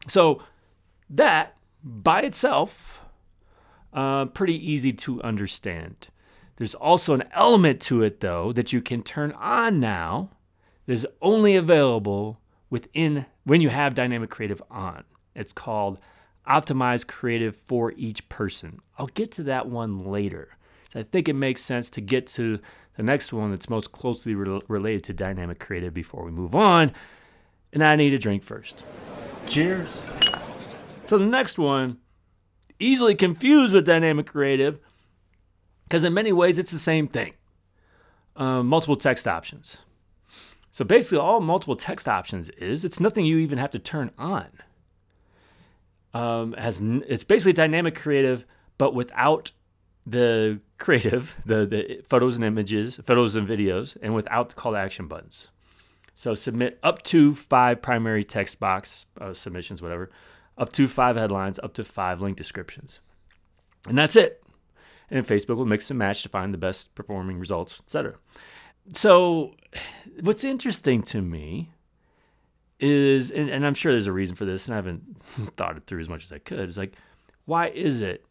So 0.08 0.42
that 1.10 1.56
by 1.84 2.22
itself, 2.22 3.00
uh, 3.92 4.26
pretty 4.26 4.54
easy 4.54 4.92
to 4.92 5.22
understand. 5.22 6.08
There's 6.56 6.74
also 6.74 7.14
an 7.14 7.24
element 7.32 7.80
to 7.82 8.02
it 8.02 8.20
though 8.20 8.52
that 8.52 8.72
you 8.72 8.80
can 8.80 9.02
turn 9.02 9.32
on 9.32 9.80
now 9.80 10.30
that 10.86 10.92
is 10.92 11.06
only 11.20 11.56
available 11.56 12.40
within 12.70 13.26
when 13.44 13.60
you 13.60 13.68
have 13.68 13.94
dynamic 13.94 14.30
creative 14.30 14.62
on. 14.70 15.04
It's 15.34 15.52
called 15.52 15.98
optimize 16.48 17.06
creative 17.06 17.56
for 17.56 17.92
each 17.92 18.28
person. 18.28 18.80
I'll 18.98 19.06
get 19.06 19.30
to 19.32 19.42
that 19.44 19.68
one 19.68 20.04
later. 20.04 20.56
So 20.92 21.00
I 21.00 21.02
think 21.04 21.28
it 21.28 21.34
makes 21.34 21.62
sense 21.62 21.88
to 21.90 22.00
get 22.00 22.26
to 22.28 22.58
the 22.96 23.02
next 23.02 23.32
one 23.32 23.50
that's 23.50 23.70
most 23.70 23.92
closely 23.92 24.34
re- 24.34 24.60
related 24.68 25.04
to 25.04 25.12
dynamic 25.12 25.58
creative 25.58 25.94
before 25.94 26.24
we 26.24 26.30
move 26.30 26.54
on. 26.54 26.92
And 27.72 27.82
I 27.82 27.96
need 27.96 28.12
a 28.12 28.18
drink 28.18 28.42
first. 28.42 28.84
Cheers. 29.46 30.02
So 31.06 31.18
the 31.18 31.26
next 31.26 31.58
one, 31.58 31.98
easily 32.78 33.14
confused 33.14 33.72
with 33.72 33.86
dynamic 33.86 34.26
creative, 34.26 34.78
because 35.84 36.04
in 36.04 36.12
many 36.14 36.32
ways 36.32 36.58
it's 36.58 36.70
the 36.70 36.78
same 36.78 37.08
thing. 37.08 37.34
Um, 38.36 38.66
multiple 38.66 38.96
text 38.96 39.28
options. 39.28 39.78
So 40.70 40.84
basically, 40.84 41.18
all 41.18 41.40
multiple 41.40 41.76
text 41.76 42.08
options 42.08 42.48
is 42.50 42.82
it's 42.82 42.98
nothing 42.98 43.26
you 43.26 43.38
even 43.38 43.58
have 43.58 43.70
to 43.72 43.78
turn 43.78 44.10
on 44.16 44.46
um, 46.14 46.52
has 46.54 46.80
it's 46.80 47.24
basically 47.24 47.52
dynamic 47.52 47.94
creative, 47.94 48.44
but 48.78 48.94
without 48.94 49.52
the 50.06 50.60
creative, 50.78 51.36
the 51.46 51.66
the 51.66 52.02
photos 52.04 52.36
and 52.36 52.44
images, 52.44 52.96
photos 52.96 53.36
and 53.36 53.46
videos, 53.46 53.96
and 54.02 54.14
without 54.14 54.50
the 54.50 54.54
call 54.54 54.72
to 54.72 54.78
action 54.78 55.06
buttons. 55.06 55.48
So 56.14 56.34
submit 56.34 56.78
up 56.82 57.02
to 57.04 57.34
five 57.34 57.80
primary 57.80 58.22
text 58.22 58.60
box 58.60 59.06
uh, 59.20 59.32
submissions, 59.32 59.80
whatever, 59.80 60.10
up 60.58 60.72
to 60.74 60.86
five 60.86 61.16
headlines, 61.16 61.58
up 61.62 61.72
to 61.74 61.84
five 61.84 62.20
link 62.20 62.36
descriptions, 62.36 63.00
and 63.88 63.96
that's 63.96 64.16
it. 64.16 64.42
And 65.10 65.26
Facebook 65.26 65.56
will 65.56 65.66
mix 65.66 65.90
and 65.90 65.98
match 65.98 66.22
to 66.22 66.30
find 66.30 66.54
the 66.54 66.58
best 66.58 66.94
performing 66.94 67.38
results, 67.38 67.80
etc. 67.80 68.14
So, 68.94 69.54
what's 70.20 70.44
interesting 70.44 71.02
to 71.04 71.22
me 71.22 71.70
is, 72.82 73.30
and, 73.30 73.48
and, 73.48 73.66
I'm 73.66 73.74
sure 73.74 73.92
there's 73.92 74.06
a 74.06 74.12
reason 74.12 74.36
for 74.36 74.44
this, 74.44 74.66
and 74.66 74.74
I 74.74 74.76
haven't 74.76 75.16
thought 75.56 75.76
it 75.76 75.84
through 75.86 76.00
as 76.00 76.08
much 76.08 76.24
as 76.24 76.32
I 76.32 76.38
could. 76.38 76.68
It's 76.68 76.76
like, 76.76 76.94
why 77.44 77.68
is 77.68 78.00
it 78.00 78.24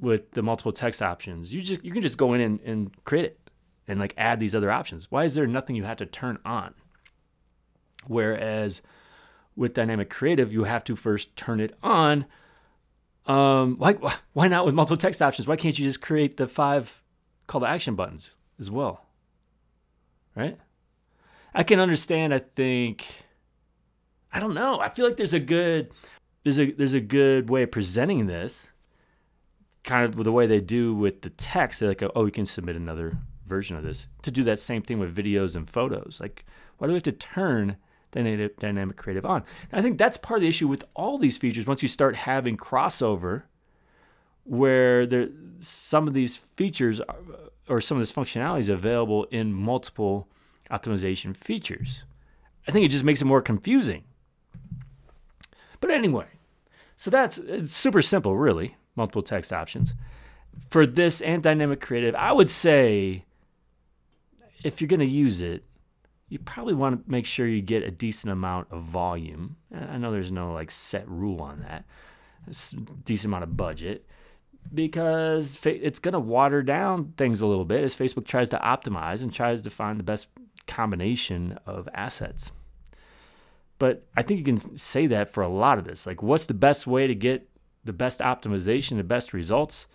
with 0.00 0.32
the 0.32 0.42
multiple 0.42 0.72
text 0.72 1.00
options, 1.00 1.54
you 1.54 1.62
just 1.62 1.84
you 1.84 1.92
can 1.92 2.02
just 2.02 2.18
go 2.18 2.34
in 2.34 2.40
and, 2.40 2.60
and 2.60 3.04
create 3.04 3.24
it 3.24 3.50
and 3.86 4.00
like 4.00 4.14
add 4.16 4.40
these 4.40 4.54
other 4.54 4.70
options? 4.70 5.10
Why 5.10 5.24
is 5.24 5.34
there 5.34 5.46
nothing 5.46 5.76
you 5.76 5.84
have 5.84 5.96
to 5.98 6.06
turn 6.06 6.38
on? 6.44 6.74
Whereas 8.06 8.82
with 9.56 9.72
dynamic 9.72 10.10
creative, 10.10 10.52
you 10.52 10.64
have 10.64 10.84
to 10.84 10.96
first 10.96 11.34
turn 11.36 11.60
it 11.60 11.76
on. 11.82 12.26
Um, 13.26 13.76
like 13.78 13.98
why 14.32 14.48
not 14.48 14.66
with 14.66 14.74
multiple 14.74 14.96
text 14.96 15.22
options? 15.22 15.48
Why 15.48 15.56
can't 15.56 15.78
you 15.78 15.84
just 15.84 16.00
create 16.00 16.36
the 16.36 16.46
five 16.48 17.02
call 17.46 17.60
to 17.60 17.68
action 17.68 17.94
buttons 17.94 18.32
as 18.58 18.70
well? 18.70 19.04
right? 20.34 20.58
I 21.54 21.62
can 21.62 21.80
understand, 21.80 22.34
I 22.34 22.40
think 22.40 23.06
I 24.34 24.40
don't 24.40 24.54
know. 24.54 24.80
I 24.80 24.88
feel 24.88 25.06
like 25.06 25.16
there's 25.16 25.32
a 25.32 25.40
good 25.40 25.92
there's 26.42 26.58
a 26.58 26.72
there's 26.72 26.94
a 26.94 27.00
good 27.00 27.48
way 27.48 27.62
of 27.62 27.70
presenting 27.70 28.26
this 28.26 28.68
kind 29.84 30.04
of 30.04 30.22
the 30.22 30.32
way 30.32 30.46
they 30.46 30.60
do 30.60 30.94
with 30.94 31.22
the 31.22 31.30
text. 31.30 31.80
They're 31.80 31.90
like, 31.90 32.02
oh, 32.14 32.24
you 32.24 32.32
can 32.32 32.46
submit 32.46 32.74
another 32.74 33.16
version 33.46 33.76
of 33.76 33.84
this. 33.84 34.08
To 34.22 34.30
do 34.30 34.42
that 34.44 34.58
same 34.58 34.82
thing 34.82 34.98
with 34.98 35.14
videos 35.14 35.56
and 35.56 35.68
photos. 35.68 36.18
Like, 36.20 36.44
why 36.78 36.86
do 36.86 36.92
we 36.92 36.96
have 36.96 37.02
to 37.04 37.12
turn 37.12 37.76
dynamic, 38.10 38.58
dynamic 38.58 38.96
creative 38.96 39.26
on? 39.26 39.44
And 39.70 39.78
I 39.78 39.82
think 39.82 39.98
that's 39.98 40.16
part 40.16 40.38
of 40.38 40.42
the 40.42 40.48
issue 40.48 40.66
with 40.66 40.84
all 40.94 41.18
these 41.18 41.36
features. 41.36 41.66
Once 41.66 41.82
you 41.82 41.88
start 41.88 42.16
having 42.16 42.56
crossover, 42.56 43.42
where 44.44 45.06
there 45.06 45.28
some 45.60 46.08
of 46.08 46.14
these 46.14 46.36
features 46.36 47.00
are, 47.00 47.16
or 47.68 47.80
some 47.80 47.96
of 47.96 48.02
this 48.02 48.12
functionality 48.12 48.60
is 48.60 48.68
available 48.68 49.24
in 49.24 49.52
multiple 49.52 50.28
optimization 50.70 51.36
features. 51.36 52.04
I 52.66 52.72
think 52.72 52.84
it 52.84 52.90
just 52.90 53.04
makes 53.04 53.20
it 53.20 53.26
more 53.26 53.42
confusing. 53.42 54.04
But 55.84 55.90
anyway, 55.90 56.28
so 56.96 57.10
that's 57.10 57.36
it's 57.36 57.70
super 57.70 58.00
simple, 58.00 58.34
really. 58.38 58.74
Multiple 58.96 59.20
text 59.20 59.52
options. 59.52 59.92
For 60.70 60.86
this 60.86 61.20
and 61.20 61.42
dynamic 61.42 61.82
creative, 61.82 62.14
I 62.14 62.32
would 62.32 62.48
say 62.48 63.26
if 64.62 64.80
you're 64.80 64.88
going 64.88 65.00
to 65.00 65.06
use 65.06 65.42
it, 65.42 65.62
you 66.30 66.38
probably 66.38 66.72
want 66.72 67.04
to 67.04 67.10
make 67.10 67.26
sure 67.26 67.46
you 67.46 67.60
get 67.60 67.82
a 67.82 67.90
decent 67.90 68.32
amount 68.32 68.68
of 68.70 68.84
volume. 68.84 69.56
I 69.74 69.98
know 69.98 70.10
there's 70.10 70.32
no 70.32 70.54
like 70.54 70.70
set 70.70 71.06
rule 71.06 71.42
on 71.42 71.60
that. 71.60 71.84
It's 72.46 72.70
decent 73.04 73.26
amount 73.26 73.44
of 73.44 73.54
budget 73.54 74.06
because 74.72 75.60
it's 75.66 75.98
going 75.98 76.14
to 76.14 76.18
water 76.18 76.62
down 76.62 77.12
things 77.18 77.42
a 77.42 77.46
little 77.46 77.66
bit 77.66 77.84
as 77.84 77.94
Facebook 77.94 78.24
tries 78.24 78.48
to 78.48 78.56
optimize 78.56 79.22
and 79.22 79.30
tries 79.30 79.60
to 79.60 79.68
find 79.68 80.00
the 80.00 80.04
best 80.04 80.30
combination 80.66 81.58
of 81.66 81.90
assets. 81.92 82.52
But 83.84 84.02
I 84.16 84.22
think 84.22 84.38
you 84.38 84.44
can 84.44 84.78
say 84.78 85.06
that 85.08 85.28
for 85.28 85.42
a 85.42 85.48
lot 85.48 85.76
of 85.76 85.84
this. 85.84 86.06
Like, 86.06 86.22
what's 86.22 86.46
the 86.46 86.54
best 86.54 86.86
way 86.86 87.06
to 87.06 87.14
get 87.14 87.50
the 87.84 87.92
best 87.92 88.20
optimization, 88.20 88.96
the 88.96 89.04
best 89.04 89.34
results? 89.34 89.88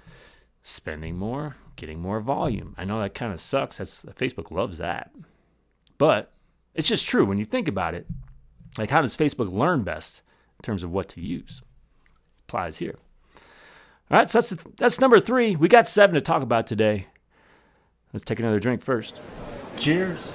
Spending 0.62 1.18
more, 1.18 1.56
getting 1.76 2.00
more 2.00 2.20
volume. 2.20 2.76
I 2.78 2.86
know 2.86 3.02
that 3.02 3.16
kind 3.16 3.34
of 3.34 3.40
sucks. 3.40 3.80
That's 3.80 4.04
Facebook 4.04 4.52
loves 4.52 4.78
that. 4.78 5.10
But 5.98 6.32
it's 6.76 6.88
just 6.88 7.08
true 7.08 7.26
when 7.26 7.40
you 7.40 7.46
think 7.46 7.68
about 7.68 7.96
it. 7.96 8.06
Like, 8.78 8.92
how 8.92 9.02
does 9.02 9.18
Facebook 9.18 9.52
learn 9.52 9.82
best 9.82 10.22
in 10.60 10.62
terms 10.62 10.84
of 10.84 10.92
what 10.92 11.10
to 11.10 11.22
use? 11.22 11.64
Applies 12.48 12.78
here. 12.78 13.00
All 14.12 14.20
right, 14.20 14.30
so 14.30 14.40
that's 14.40 14.64
that's 14.78 15.02
number 15.02 15.20
three. 15.20 15.56
We 15.56 15.68
got 15.68 15.88
seven 15.88 16.14
to 16.14 16.22
talk 16.22 16.44
about 16.44 16.68
today. 16.68 17.08
Let's 18.14 18.24
take 18.24 18.38
another 18.38 18.60
drink 18.60 18.84
first. 18.84 19.20
Cheers. 19.78 20.32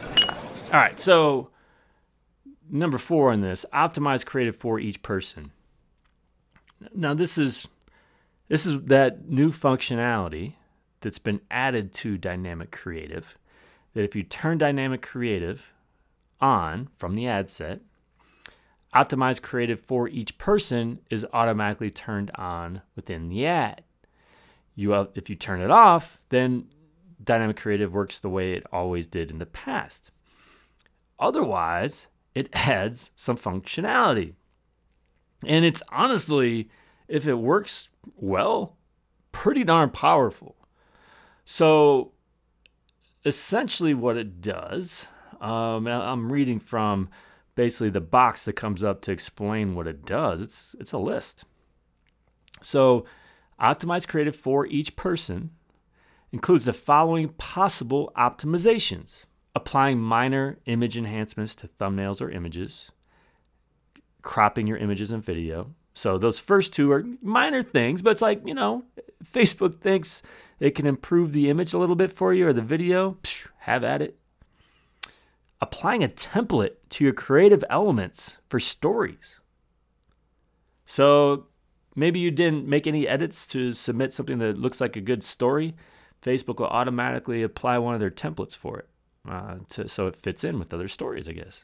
All 0.72 0.80
right, 0.80 0.98
so 0.98 1.50
number 2.70 2.98
four 2.98 3.32
on 3.32 3.40
this: 3.40 3.64
optimize 3.72 4.24
creative 4.24 4.56
for 4.56 4.78
each 4.78 5.02
person. 5.02 5.52
Now, 6.94 7.14
this 7.14 7.38
is 7.38 7.66
this 8.48 8.66
is 8.66 8.82
that 8.82 9.28
new 9.28 9.50
functionality 9.50 10.54
that's 11.00 11.18
been 11.18 11.40
added 11.50 11.92
to 11.94 12.18
Dynamic 12.18 12.70
Creative. 12.70 13.36
That 13.94 14.04
if 14.04 14.16
you 14.16 14.22
turn 14.22 14.58
Dynamic 14.58 15.02
Creative 15.02 15.62
on 16.40 16.88
from 16.96 17.14
the 17.14 17.28
ad 17.28 17.48
set, 17.48 17.80
Optimize 18.94 19.42
Creative 19.42 19.80
for 19.80 20.08
each 20.08 20.38
person 20.38 21.00
is 21.10 21.26
automatically 21.32 21.90
turned 21.90 22.30
on 22.36 22.82
within 22.94 23.28
the 23.28 23.46
ad. 23.46 23.82
You 24.74 25.08
if 25.14 25.28
you 25.28 25.36
turn 25.36 25.60
it 25.60 25.70
off, 25.70 26.20
then 26.28 26.66
Dynamic 27.22 27.56
Creative 27.56 27.92
works 27.92 28.20
the 28.20 28.28
way 28.28 28.52
it 28.52 28.64
always 28.72 29.06
did 29.06 29.30
in 29.30 29.38
the 29.38 29.46
past. 29.46 30.10
Otherwise, 31.18 32.06
it 32.34 32.48
adds 32.52 33.10
some 33.14 33.36
functionality. 33.36 34.34
And 35.46 35.64
it's 35.64 35.82
honestly, 35.92 36.70
if 37.08 37.26
it 37.26 37.34
works 37.34 37.88
well, 38.16 38.76
pretty 39.32 39.64
darn 39.64 39.90
powerful. 39.90 40.56
So 41.44 42.12
essentially, 43.24 43.94
what 43.94 44.16
it 44.16 44.40
does, 44.40 45.06
um, 45.40 45.86
I'm 45.86 46.32
reading 46.32 46.58
from 46.58 47.08
basically 47.54 47.90
the 47.90 48.00
box 48.00 48.44
that 48.44 48.54
comes 48.54 48.82
up 48.82 49.00
to 49.02 49.12
explain 49.12 49.74
what 49.74 49.86
it 49.86 50.04
does. 50.04 50.42
It's 50.42 50.74
it's 50.80 50.92
a 50.92 50.98
list. 50.98 51.44
So, 52.62 53.04
optimize 53.60 54.08
creative 54.08 54.36
for 54.36 54.66
each 54.66 54.96
person 54.96 55.50
includes 56.32 56.64
the 56.64 56.72
following 56.72 57.28
possible 57.30 58.12
optimizations: 58.16 59.24
applying 59.54 60.00
minor 60.00 60.58
image 60.66 60.96
enhancements 60.96 61.54
to 61.56 61.68
thumbnails 61.68 62.20
or 62.20 62.30
images, 62.30 62.90
cropping 64.22 64.66
your 64.66 64.78
images 64.78 65.10
and 65.10 65.22
video. 65.22 65.74
So 65.94 66.18
those 66.18 66.40
first 66.40 66.72
two 66.72 66.90
are 66.90 67.04
minor 67.22 67.62
things, 67.62 68.02
but 68.02 68.10
it's 68.10 68.22
like, 68.22 68.42
you 68.44 68.54
know, 68.54 68.84
Facebook 69.24 69.76
thinks 69.76 70.22
it 70.58 70.74
can 70.74 70.86
improve 70.86 71.32
the 71.32 71.48
image 71.50 71.72
a 71.72 71.78
little 71.78 71.96
bit 71.96 72.10
for 72.10 72.34
you 72.34 72.48
or 72.48 72.52
the 72.52 72.62
video, 72.62 73.18
psh, 73.22 73.46
have 73.58 73.84
at 73.84 74.02
it 74.02 74.18
applying 75.64 76.04
a 76.04 76.08
template 76.08 76.74
to 76.90 77.04
your 77.04 77.12
creative 77.14 77.64
elements 77.70 78.36
for 78.50 78.60
stories. 78.60 79.40
So 80.84 81.46
maybe 81.96 82.20
you 82.20 82.30
didn't 82.30 82.68
make 82.68 82.86
any 82.86 83.08
edits 83.08 83.46
to 83.48 83.72
submit 83.72 84.12
something 84.12 84.38
that 84.40 84.58
looks 84.58 84.78
like 84.78 84.94
a 84.94 85.00
good 85.00 85.22
story. 85.22 85.74
Facebook 86.20 86.58
will 86.58 86.66
automatically 86.66 87.42
apply 87.42 87.78
one 87.78 87.94
of 87.94 88.00
their 88.00 88.10
templates 88.10 88.54
for 88.54 88.78
it 88.78 88.88
uh, 89.28 89.56
to, 89.70 89.88
so 89.88 90.06
it 90.06 90.16
fits 90.16 90.44
in 90.44 90.58
with 90.58 90.72
other 90.74 90.88
stories, 90.88 91.28
I 91.28 91.32
guess. 91.32 91.62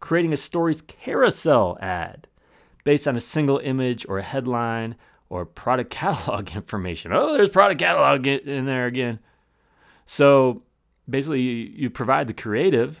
Creating 0.00 0.32
a 0.32 0.36
stories 0.36 0.82
carousel 0.82 1.78
ad 1.80 2.28
based 2.84 3.08
on 3.08 3.16
a 3.16 3.20
single 3.20 3.58
image 3.58 4.06
or 4.08 4.18
a 4.18 4.22
headline 4.22 4.96
or 5.28 5.44
product 5.44 5.90
catalog 6.00 6.54
information. 6.54 7.12
Oh, 7.12 7.32
there's 7.32 7.50
product 7.50 7.80
catalog 7.80 8.26
in 8.26 8.66
there 8.66 8.86
again. 8.86 9.18
So 10.06 10.62
basically 11.08 11.40
you, 11.40 11.72
you 11.74 11.90
provide 11.90 12.26
the 12.26 12.34
creative, 12.34 13.00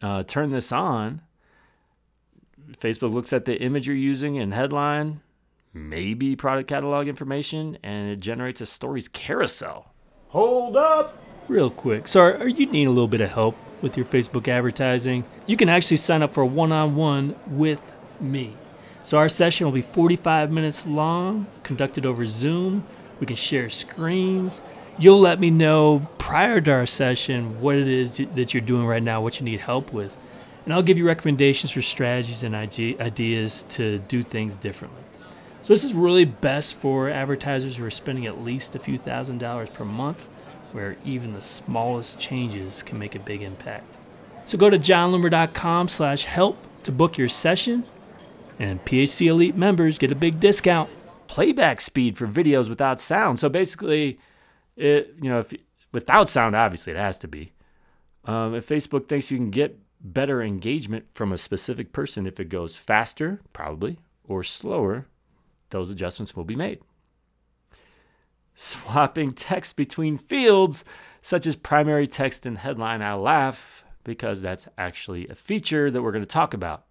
uh, 0.00 0.22
turn 0.24 0.50
this 0.50 0.72
on. 0.72 1.22
Facebook 2.72 3.12
looks 3.12 3.32
at 3.32 3.44
the 3.44 3.60
image 3.60 3.86
you're 3.86 3.96
using 3.96 4.38
and 4.38 4.54
headline, 4.54 5.20
maybe 5.74 6.36
product 6.36 6.68
catalog 6.68 7.08
information, 7.08 7.76
and 7.82 8.10
it 8.10 8.20
generates 8.20 8.60
a 8.60 8.66
stories 8.66 9.08
carousel. 9.08 9.92
Hold 10.28 10.76
up! 10.76 11.21
Real 11.48 11.70
quick. 11.70 12.08
So, 12.08 12.20
are 12.20 12.48
you 12.48 12.66
need 12.66 12.86
a 12.86 12.90
little 12.90 13.08
bit 13.08 13.20
of 13.20 13.30
help 13.30 13.56
with 13.80 13.96
your 13.96 14.06
Facebook 14.06 14.48
advertising? 14.48 15.24
You 15.46 15.56
can 15.56 15.68
actually 15.68 15.96
sign 15.98 16.22
up 16.22 16.32
for 16.32 16.42
a 16.42 16.46
one 16.46 16.72
on 16.72 16.94
one 16.94 17.36
with 17.46 17.82
me. 18.20 18.54
So, 19.02 19.18
our 19.18 19.28
session 19.28 19.66
will 19.66 19.72
be 19.72 19.82
45 19.82 20.50
minutes 20.50 20.86
long, 20.86 21.46
conducted 21.62 22.06
over 22.06 22.26
Zoom. 22.26 22.84
We 23.20 23.26
can 23.26 23.36
share 23.36 23.70
screens 23.70 24.60
you'll 24.98 25.20
let 25.20 25.40
me 25.40 25.50
know 25.50 26.06
prior 26.18 26.60
to 26.60 26.70
our 26.70 26.86
session 26.86 27.60
what 27.60 27.76
it 27.76 27.88
is 27.88 28.18
that 28.34 28.54
you're 28.54 28.60
doing 28.60 28.86
right 28.86 29.02
now, 29.02 29.20
what 29.20 29.40
you 29.40 29.44
need 29.44 29.60
help 29.60 29.92
with. 29.92 30.16
And 30.64 30.72
I'll 30.72 30.82
give 30.82 30.98
you 30.98 31.06
recommendations 31.06 31.72
for 31.72 31.82
strategies 31.82 32.44
and 32.44 32.54
ideas 32.54 33.64
to 33.70 33.98
do 33.98 34.22
things 34.22 34.56
differently. 34.56 35.02
So, 35.62 35.72
this 35.72 35.84
is 35.84 35.94
really 35.94 36.24
best 36.24 36.76
for 36.76 37.08
advertisers 37.08 37.76
who 37.76 37.84
are 37.84 37.90
spending 37.90 38.26
at 38.26 38.42
least 38.42 38.74
a 38.74 38.78
few 38.78 38.98
thousand 38.98 39.38
dollars 39.38 39.70
per 39.70 39.84
month, 39.84 40.28
where 40.72 40.96
even 41.04 41.34
the 41.34 41.42
smallest 41.42 42.18
changes 42.18 42.82
can 42.82 42.98
make 42.98 43.14
a 43.14 43.20
big 43.20 43.42
impact. 43.42 43.96
So, 44.44 44.58
go 44.58 44.70
to 44.70 44.78
jonloomer.com 44.78 45.88
slash 45.88 46.24
help 46.24 46.58
to 46.82 46.92
book 46.92 47.16
your 47.16 47.28
session, 47.28 47.84
and 48.58 48.84
PHC 48.84 49.26
Elite 49.28 49.56
members 49.56 49.98
get 49.98 50.10
a 50.10 50.16
big 50.16 50.40
discount. 50.40 50.90
Playback 51.28 51.80
speed 51.80 52.18
for 52.18 52.26
videos 52.26 52.68
without 52.68 53.00
sound. 53.00 53.38
So, 53.38 53.48
basically, 53.48 54.18
it 54.76 55.14
you 55.20 55.28
know 55.28 55.40
if 55.40 55.52
without 55.92 56.28
sound 56.28 56.54
obviously 56.54 56.92
it 56.92 56.98
has 56.98 57.18
to 57.18 57.28
be 57.28 57.52
um, 58.24 58.54
if 58.54 58.66
facebook 58.66 59.08
thinks 59.08 59.30
you 59.30 59.36
can 59.36 59.50
get 59.50 59.78
better 60.00 60.42
engagement 60.42 61.04
from 61.14 61.32
a 61.32 61.38
specific 61.38 61.92
person 61.92 62.26
if 62.26 62.40
it 62.40 62.48
goes 62.48 62.76
faster 62.76 63.40
probably 63.52 63.98
or 64.24 64.42
slower 64.42 65.06
those 65.70 65.90
adjustments 65.90 66.34
will 66.34 66.44
be 66.44 66.56
made 66.56 66.80
swapping 68.54 69.32
text 69.32 69.76
between 69.76 70.16
fields 70.16 70.84
such 71.20 71.46
as 71.46 71.56
primary 71.56 72.06
text 72.06 72.46
and 72.46 72.58
headline 72.58 73.02
i 73.02 73.14
laugh 73.14 73.84
because 74.04 74.42
that's 74.42 74.68
actually 74.76 75.28
a 75.28 75.34
feature 75.34 75.90
that 75.90 76.02
we're 76.02 76.12
going 76.12 76.22
to 76.22 76.26
talk 76.26 76.54
about 76.54 76.84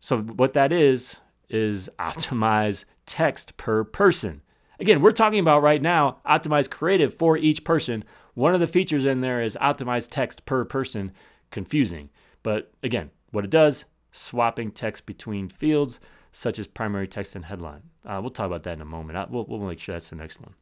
so 0.00 0.18
what 0.18 0.52
that 0.52 0.72
is 0.72 1.16
is 1.48 1.88
optimize 1.98 2.84
text 3.06 3.56
per 3.56 3.84
person 3.84 4.42
Again, 4.82 5.00
we're 5.00 5.12
talking 5.12 5.38
about 5.38 5.62
right 5.62 5.80
now 5.80 6.18
optimize 6.26 6.68
creative 6.68 7.14
for 7.14 7.36
each 7.36 7.62
person. 7.62 8.02
One 8.34 8.52
of 8.52 8.58
the 8.58 8.66
features 8.66 9.04
in 9.04 9.20
there 9.20 9.40
is 9.40 9.56
optimize 9.62 10.08
text 10.10 10.44
per 10.44 10.64
person. 10.64 11.12
Confusing. 11.52 12.10
But 12.42 12.72
again, 12.82 13.12
what 13.30 13.44
it 13.44 13.50
does, 13.50 13.84
swapping 14.10 14.72
text 14.72 15.06
between 15.06 15.48
fields 15.48 16.00
such 16.32 16.58
as 16.58 16.66
primary 16.66 17.06
text 17.06 17.36
and 17.36 17.44
headline. 17.44 17.82
Uh, 18.04 18.18
we'll 18.20 18.30
talk 18.30 18.46
about 18.46 18.64
that 18.64 18.72
in 18.72 18.80
a 18.80 18.84
moment. 18.84 19.16
I, 19.16 19.26
we'll, 19.30 19.44
we'll 19.44 19.60
make 19.60 19.78
sure 19.78 19.94
that's 19.94 20.10
the 20.10 20.16
next 20.16 20.40
one. 20.40 20.54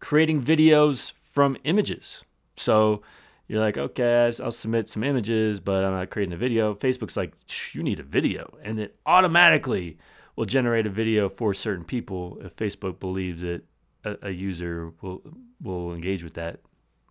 Creating 0.00 0.42
videos 0.42 1.12
from 1.12 1.56
images. 1.64 2.22
So 2.56 3.02
you're 3.46 3.60
like, 3.60 3.78
okay, 3.78 4.30
I'll 4.42 4.52
submit 4.52 4.88
some 4.88 5.02
images, 5.02 5.60
but 5.60 5.84
I'm 5.84 5.92
not 5.92 6.10
creating 6.10 6.34
a 6.34 6.36
video. 6.36 6.74
Facebook's 6.74 7.16
like, 7.16 7.34
you 7.72 7.82
need 7.82 8.00
a 8.00 8.04
video. 8.04 8.56
And 8.62 8.78
it 8.78 8.96
automatically 9.06 9.98
will 10.36 10.44
generate 10.44 10.86
a 10.86 10.90
video 10.90 11.28
for 11.28 11.52
certain 11.54 11.84
people 11.84 12.38
if 12.42 12.54
Facebook 12.54 13.00
believes 13.00 13.42
that 13.42 13.62
a, 14.04 14.28
a 14.28 14.30
user 14.30 14.92
will 15.02 15.22
will 15.60 15.92
engage 15.92 16.22
with 16.22 16.34
that. 16.34 16.60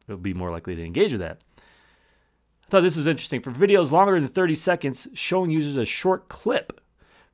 It'll 0.08 0.18
be 0.18 0.34
more 0.34 0.52
likely 0.52 0.76
to 0.76 0.84
engage 0.86 1.12
with 1.12 1.22
that. 1.22 1.44
I 1.58 2.70
thought 2.70 2.82
this 2.82 2.98
was 2.98 3.08
interesting. 3.08 3.42
For 3.42 3.52
videos 3.52 3.92
longer 3.92 4.20
than 4.20 4.30
30 4.30 4.56
seconds, 4.56 5.08
showing 5.14 5.52
users 5.52 5.78
a 5.78 5.86
short 5.86 6.30
clip 6.30 6.82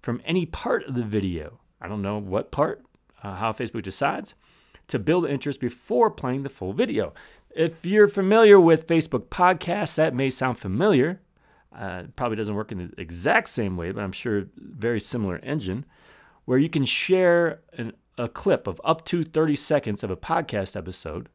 from 0.01 0.21
any 0.25 0.45
part 0.45 0.85
of 0.85 0.95
the 0.95 1.03
video. 1.03 1.59
I 1.81 1.87
don't 1.87 2.01
know 2.01 2.17
what 2.17 2.51
part, 2.51 2.83
uh, 3.21 3.35
how 3.35 3.51
Facebook 3.51 3.83
decides, 3.83 4.35
to 4.87 4.99
build 4.99 5.27
interest 5.27 5.59
before 5.59 6.09
playing 6.09 6.43
the 6.43 6.49
full 6.49 6.73
video. 6.73 7.13
If 7.55 7.85
you're 7.85 8.07
familiar 8.07 8.59
with 8.59 8.87
Facebook 8.87 9.27
podcasts, 9.27 9.95
that 9.95 10.13
may 10.13 10.29
sound 10.29 10.57
familiar. 10.57 11.21
Uh, 11.75 12.03
probably 12.15 12.37
doesn't 12.37 12.55
work 12.55 12.71
in 12.71 12.77
the 12.77 13.01
exact 13.01 13.49
same 13.49 13.77
way, 13.77 13.91
but 13.91 14.03
I'm 14.03 14.11
sure 14.11 14.45
very 14.57 14.99
similar 14.99 15.39
engine, 15.41 15.85
where 16.45 16.59
you 16.59 16.69
can 16.69 16.85
share 16.85 17.61
an, 17.77 17.93
a 18.17 18.27
clip 18.27 18.67
of 18.67 18.79
up 18.83 19.05
to 19.05 19.23
30 19.23 19.55
seconds 19.55 20.03
of 20.03 20.11
a 20.11 20.17
podcast 20.17 20.75
episode 20.75 21.29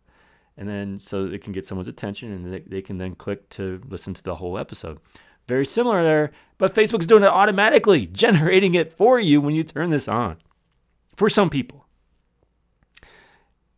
and 0.58 0.68
then 0.68 0.98
so 0.98 1.24
it 1.26 1.42
can 1.42 1.52
get 1.52 1.64
someone's 1.64 1.88
attention 1.88 2.32
and 2.32 2.52
they, 2.52 2.60
they 2.60 2.82
can 2.82 2.98
then 2.98 3.14
click 3.14 3.48
to 3.48 3.80
listen 3.88 4.12
to 4.12 4.22
the 4.22 4.34
whole 4.34 4.58
episode. 4.58 4.98
Very 5.46 5.64
similar 5.64 6.02
there, 6.02 6.32
but 6.58 6.74
Facebook's 6.74 7.06
doing 7.06 7.22
it 7.22 7.28
automatically, 7.28 8.06
generating 8.12 8.74
it 8.74 8.92
for 8.92 9.18
you 9.18 9.40
when 9.40 9.54
you 9.54 9.62
turn 9.62 9.90
this 9.90 10.08
on 10.08 10.36
for 11.16 11.28
some 11.28 11.48
people. 11.48 11.86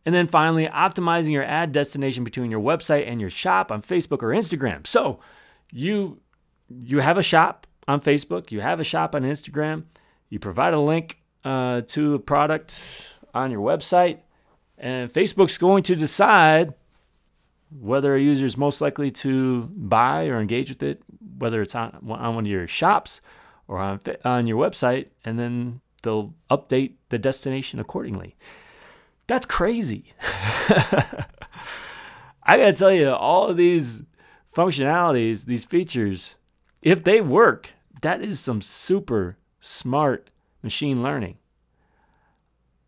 And 0.05 0.15
then 0.15 0.27
finally, 0.27 0.67
optimizing 0.67 1.31
your 1.31 1.43
ad 1.43 1.71
destination 1.71 2.23
between 2.23 2.49
your 2.49 2.59
website 2.59 3.07
and 3.07 3.21
your 3.21 3.29
shop 3.29 3.71
on 3.71 3.81
Facebook 3.81 4.23
or 4.23 4.29
Instagram. 4.29 4.87
So 4.87 5.19
you 5.71 6.19
you 6.69 6.99
have 6.99 7.17
a 7.17 7.21
shop 7.21 7.67
on 7.87 7.99
Facebook, 7.99 8.51
you 8.51 8.61
have 8.61 8.79
a 8.79 8.83
shop 8.83 9.13
on 9.13 9.23
Instagram, 9.23 9.83
you 10.29 10.39
provide 10.39 10.73
a 10.73 10.79
link 10.79 11.21
uh, 11.43 11.81
to 11.81 12.15
a 12.15 12.19
product 12.19 12.81
on 13.33 13.51
your 13.51 13.61
website, 13.61 14.19
and 14.77 15.11
Facebook's 15.11 15.57
going 15.57 15.83
to 15.83 15.95
decide 15.95 16.73
whether 17.79 18.15
a 18.15 18.21
user 18.21 18.45
is 18.45 18.57
most 18.57 18.81
likely 18.81 19.11
to 19.11 19.63
buy 19.75 20.27
or 20.27 20.39
engage 20.39 20.69
with 20.69 20.83
it, 20.83 21.01
whether 21.37 21.61
it's 21.61 21.75
on, 21.75 21.97
on 22.09 22.35
one 22.35 22.45
of 22.45 22.51
your 22.51 22.67
shops 22.67 23.21
or 23.67 23.77
on, 23.77 23.99
on 24.25 24.47
your 24.47 24.57
website, 24.57 25.07
and 25.23 25.39
then 25.39 25.79
they'll 26.03 26.33
update 26.49 26.93
the 27.09 27.17
destination 27.17 27.79
accordingly. 27.79 28.35
That's 29.31 29.45
crazy. 29.45 30.13
I 30.69 31.07
gotta 32.57 32.73
tell 32.73 32.91
you, 32.91 33.11
all 33.11 33.47
of 33.47 33.55
these 33.55 34.03
functionalities, 34.53 35.45
these 35.45 35.63
features, 35.63 36.35
if 36.81 37.05
they 37.05 37.21
work, 37.21 37.69
that 38.01 38.21
is 38.21 38.41
some 38.41 38.61
super 38.61 39.37
smart 39.61 40.31
machine 40.61 41.01
learning. 41.01 41.37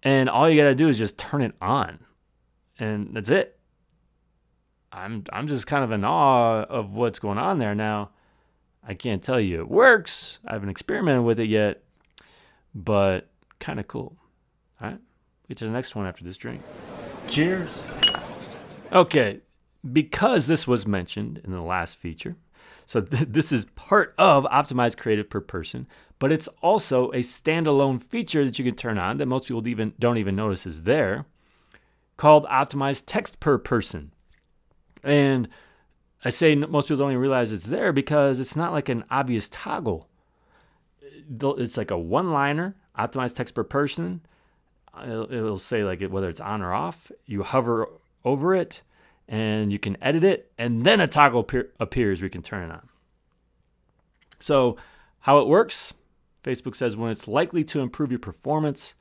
And 0.04 0.30
all 0.30 0.50
you 0.50 0.62
got 0.62 0.68
to 0.68 0.76
do 0.76 0.90
is 0.90 0.98
just 0.98 1.18
turn 1.18 1.42
it 1.42 1.56
on. 1.62 2.00
And 2.78 3.16
that's 3.16 3.30
it. 3.30 3.58
I'm 4.92 5.24
I'm 5.32 5.48
just 5.48 5.66
kind 5.66 5.86
of 5.86 5.94
in 5.94 6.04
awe 6.04 6.64
of 6.64 6.94
what's 6.94 7.20
going 7.20 7.38
on 7.38 7.60
there 7.60 7.74
now. 7.74 8.10
I 8.86 8.96
can't 8.96 9.24
tell 9.24 9.40
you 9.40 9.62
it 9.62 9.70
works. 9.70 10.40
I 10.46 10.52
haven't 10.52 10.68
experimented 10.68 11.24
with 11.24 11.40
it 11.40 11.48
yet, 11.48 11.84
but 12.76 13.30
kind 13.60 13.80
of 13.80 13.88
cool. 13.88 14.18
Get 15.48 15.58
to 15.58 15.66
the 15.66 15.72
next 15.72 15.96
one 15.96 16.06
after 16.06 16.24
this 16.24 16.38
drink. 16.38 16.62
Cheers. 17.28 17.84
Okay, 18.92 19.42
because 19.92 20.48
this 20.48 20.68
was 20.68 20.88
mentioned 20.88 21.42
in 21.44 21.52
the 21.52 21.62
last 21.62 22.00
feature, 22.00 22.36
so 22.86 23.02
th- 23.02 23.28
this 23.30 23.52
is 23.52 23.66
part 23.76 24.14
of 24.18 24.46
Optimized 24.46 24.98
Creative 24.98 25.30
per 25.30 25.42
Person, 25.42 25.88
but 26.20 26.32
it's 26.32 26.48
also 26.62 27.10
a 27.12 27.20
standalone 27.20 28.02
feature 28.02 28.46
that 28.46 28.58
you 28.58 28.66
can 28.66 28.76
turn 28.76 28.98
on 28.98 29.18
that 29.18 29.26
most 29.26 29.48
people 29.48 29.68
even 29.68 29.94
don't 30.00 30.18
even 30.18 30.36
notice 30.36 30.66
is 30.66 30.84
there, 30.84 31.26
called 32.18 32.46
Optimized 32.46 33.04
Text 33.06 33.40
per 33.40 33.58
Person. 33.58 34.14
And 35.04 35.50
I 36.24 36.30
say 36.30 36.56
most 36.56 36.88
people 36.88 37.04
don't 37.04 37.12
even 37.12 37.22
realize 37.22 37.52
it's 37.52 37.66
there 37.66 37.92
because 37.92 38.40
it's 38.40 38.56
not 38.56 38.72
like 38.72 38.88
an 38.88 39.04
obvious 39.12 39.50
toggle. 39.50 40.08
It's 41.02 41.78
like 41.78 41.92
a 41.92 41.98
one-liner, 41.98 42.76
optimized 42.98 43.36
text 43.36 43.56
per 43.56 43.64
person. 43.64 44.22
It'll, 45.02 45.58
say 45.58 45.84
like 45.84 46.02
whether 46.04 46.30
it's 46.30 46.40
on 46.40 46.62
or 46.62 46.74
off. 46.74 47.12
You 47.26 47.44
hover 47.44 47.88
over 48.24 48.54
it, 48.54 48.82
and 49.28 49.72
you 49.72 49.80
can 49.80 49.98
edit 50.02 50.24
it, 50.24 50.52
and 50.58 50.86
then 50.86 51.00
a 51.00 51.08
toggle 51.08 51.42
appear, 51.42 51.72
appears 51.80 52.22
We 52.22 52.30
can 52.30 52.42
turn 52.42 52.70
it 52.70 52.74
on. 52.74 52.90
So, 54.40 54.78
how 55.22 55.40
it 55.40 55.48
works 55.48 55.94
Facebook 56.44 56.76
says 56.76 56.98
when 56.98 57.12
it's 57.12 57.28
likely 57.28 57.64
to 57.64 57.80
improve 57.80 58.12
your 58.12 58.20
performance, 58.20 58.94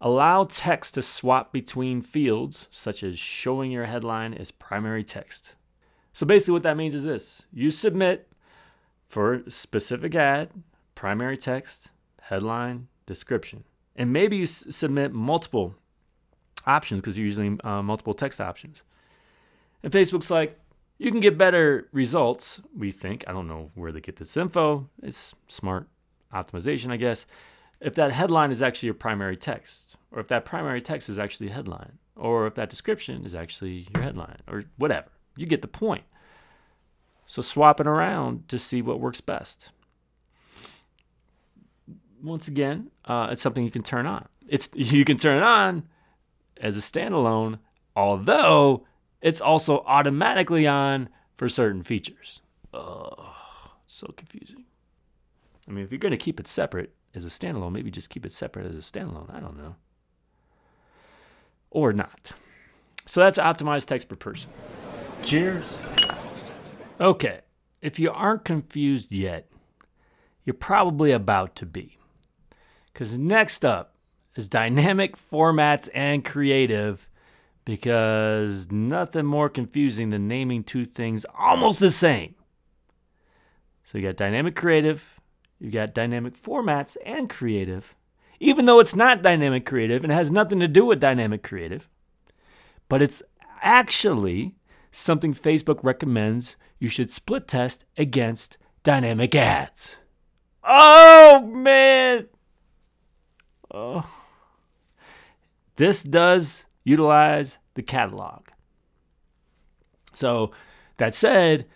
allow 0.00 0.44
text 0.44 0.94
to 0.94 1.02
swap 1.02 1.52
between 1.52 2.00
fields, 2.00 2.68
such 2.70 3.02
as 3.02 3.18
showing 3.18 3.70
your 3.70 3.84
headline 3.84 4.34
as 4.34 4.50
primary 4.50 5.04
text. 5.04 5.54
So, 6.12 6.26
basically, 6.26 6.54
what 6.54 6.62
that 6.62 6.76
means 6.76 6.94
is 6.94 7.04
this 7.04 7.46
you 7.52 7.70
submit 7.70 8.28
for 9.06 9.34
a 9.34 9.50
specific 9.50 10.14
ad, 10.14 10.50
primary 10.94 11.36
text, 11.36 11.90
headline, 12.22 12.88
description. 13.06 13.64
And 13.98 14.12
maybe 14.12 14.36
you 14.36 14.44
s- 14.44 14.64
submit 14.70 15.12
multiple 15.12 15.74
options 16.64 17.02
because 17.02 17.18
you're 17.18 17.26
using 17.26 17.60
uh, 17.64 17.82
multiple 17.82 18.14
text 18.14 18.40
options. 18.40 18.82
And 19.82 19.92
Facebook's 19.92 20.30
like, 20.30 20.58
you 20.98 21.10
can 21.10 21.20
get 21.20 21.36
better 21.36 21.88
results, 21.92 22.62
we 22.76 22.90
think. 22.90 23.24
I 23.26 23.32
don't 23.32 23.46
know 23.46 23.70
where 23.74 23.92
they 23.92 24.00
get 24.00 24.16
this 24.16 24.36
info. 24.36 24.88
It's 25.02 25.34
smart 25.46 25.88
optimization, 26.32 26.90
I 26.90 26.96
guess. 26.96 27.26
If 27.80 27.94
that 27.94 28.12
headline 28.12 28.50
is 28.50 28.62
actually 28.62 28.86
your 28.86 28.94
primary 28.94 29.36
text, 29.36 29.96
or 30.10 30.20
if 30.20 30.28
that 30.28 30.44
primary 30.44 30.80
text 30.80 31.08
is 31.08 31.18
actually 31.18 31.50
a 31.50 31.52
headline, 31.52 31.98
or 32.16 32.46
if 32.46 32.54
that 32.54 32.70
description 32.70 33.24
is 33.24 33.34
actually 33.34 33.86
your 33.94 34.02
headline, 34.02 34.38
or 34.48 34.64
whatever. 34.76 35.08
You 35.36 35.46
get 35.46 35.62
the 35.62 35.68
point. 35.68 36.04
So 37.26 37.42
swap 37.42 37.78
it 37.78 37.86
around 37.86 38.48
to 38.48 38.58
see 38.58 38.82
what 38.82 39.00
works 39.00 39.20
best. 39.20 39.70
Once 42.20 42.48
again, 42.48 42.90
uh, 43.08 43.28
it's 43.30 43.42
something 43.42 43.64
you 43.64 43.70
can 43.70 43.82
turn 43.82 44.06
on. 44.06 44.28
It's 44.46 44.68
you 44.74 45.04
can 45.04 45.16
turn 45.16 45.38
it 45.38 45.42
on 45.42 45.84
as 46.58 46.76
a 46.76 46.80
standalone, 46.80 47.58
although 47.96 48.86
it's 49.20 49.40
also 49.40 49.82
automatically 49.86 50.66
on 50.66 51.08
for 51.36 51.48
certain 51.48 51.82
features. 51.82 52.42
Oh, 52.72 53.34
so 53.86 54.12
confusing. 54.16 54.64
I 55.66 55.72
mean, 55.72 55.84
if 55.84 55.90
you're 55.90 55.98
going 55.98 56.12
to 56.12 56.16
keep 56.18 56.38
it 56.38 56.46
separate 56.46 56.94
as 57.14 57.24
a 57.24 57.28
standalone, 57.28 57.72
maybe 57.72 57.90
just 57.90 58.10
keep 58.10 58.24
it 58.24 58.32
separate 58.32 58.66
as 58.66 58.74
a 58.74 58.78
standalone. 58.78 59.34
I 59.34 59.40
don't 59.40 59.56
know. 59.56 59.76
Or 61.70 61.92
not. 61.92 62.32
So 63.06 63.20
that's 63.20 63.38
optimized 63.38 63.86
text 63.86 64.08
per 64.08 64.16
person. 64.16 64.50
Cheers. 65.22 65.78
Okay, 67.00 67.40
if 67.80 67.98
you 67.98 68.10
aren't 68.10 68.44
confused 68.44 69.12
yet, 69.12 69.48
you're 70.44 70.54
probably 70.54 71.12
about 71.12 71.54
to 71.56 71.66
be. 71.66 71.97
Because 72.98 73.16
next 73.16 73.64
up 73.64 73.94
is 74.34 74.48
dynamic 74.48 75.16
formats 75.16 75.88
and 75.94 76.24
creative 76.24 77.08
because 77.64 78.72
nothing 78.72 79.24
more 79.24 79.48
confusing 79.48 80.08
than 80.08 80.26
naming 80.26 80.64
two 80.64 80.84
things 80.84 81.24
almost 81.38 81.78
the 81.78 81.92
same. 81.92 82.34
So 83.84 83.98
you 83.98 84.04
got 84.08 84.16
dynamic 84.16 84.56
creative, 84.56 85.20
you 85.60 85.70
got 85.70 85.94
dynamic 85.94 86.34
formats 86.34 86.96
and 87.06 87.30
creative, 87.30 87.94
even 88.40 88.64
though 88.64 88.80
it's 88.80 88.96
not 88.96 89.22
dynamic 89.22 89.64
creative 89.64 90.02
and 90.02 90.12
has 90.12 90.32
nothing 90.32 90.58
to 90.58 90.66
do 90.66 90.84
with 90.84 90.98
dynamic 90.98 91.44
creative. 91.44 91.88
But 92.88 93.00
it's 93.00 93.22
actually 93.62 94.56
something 94.90 95.34
Facebook 95.34 95.84
recommends 95.84 96.56
you 96.80 96.88
should 96.88 97.12
split 97.12 97.46
test 97.46 97.84
against 97.96 98.58
dynamic 98.82 99.36
ads. 99.36 100.00
Oh 100.64 101.46
man. 101.46 102.26
Oh. 103.78 104.10
This 105.76 106.02
does 106.02 106.64
utilize 106.84 107.58
the 107.74 107.82
catalog. 107.82 108.48
So, 110.14 110.50
that 110.96 111.14
said, 111.14 111.66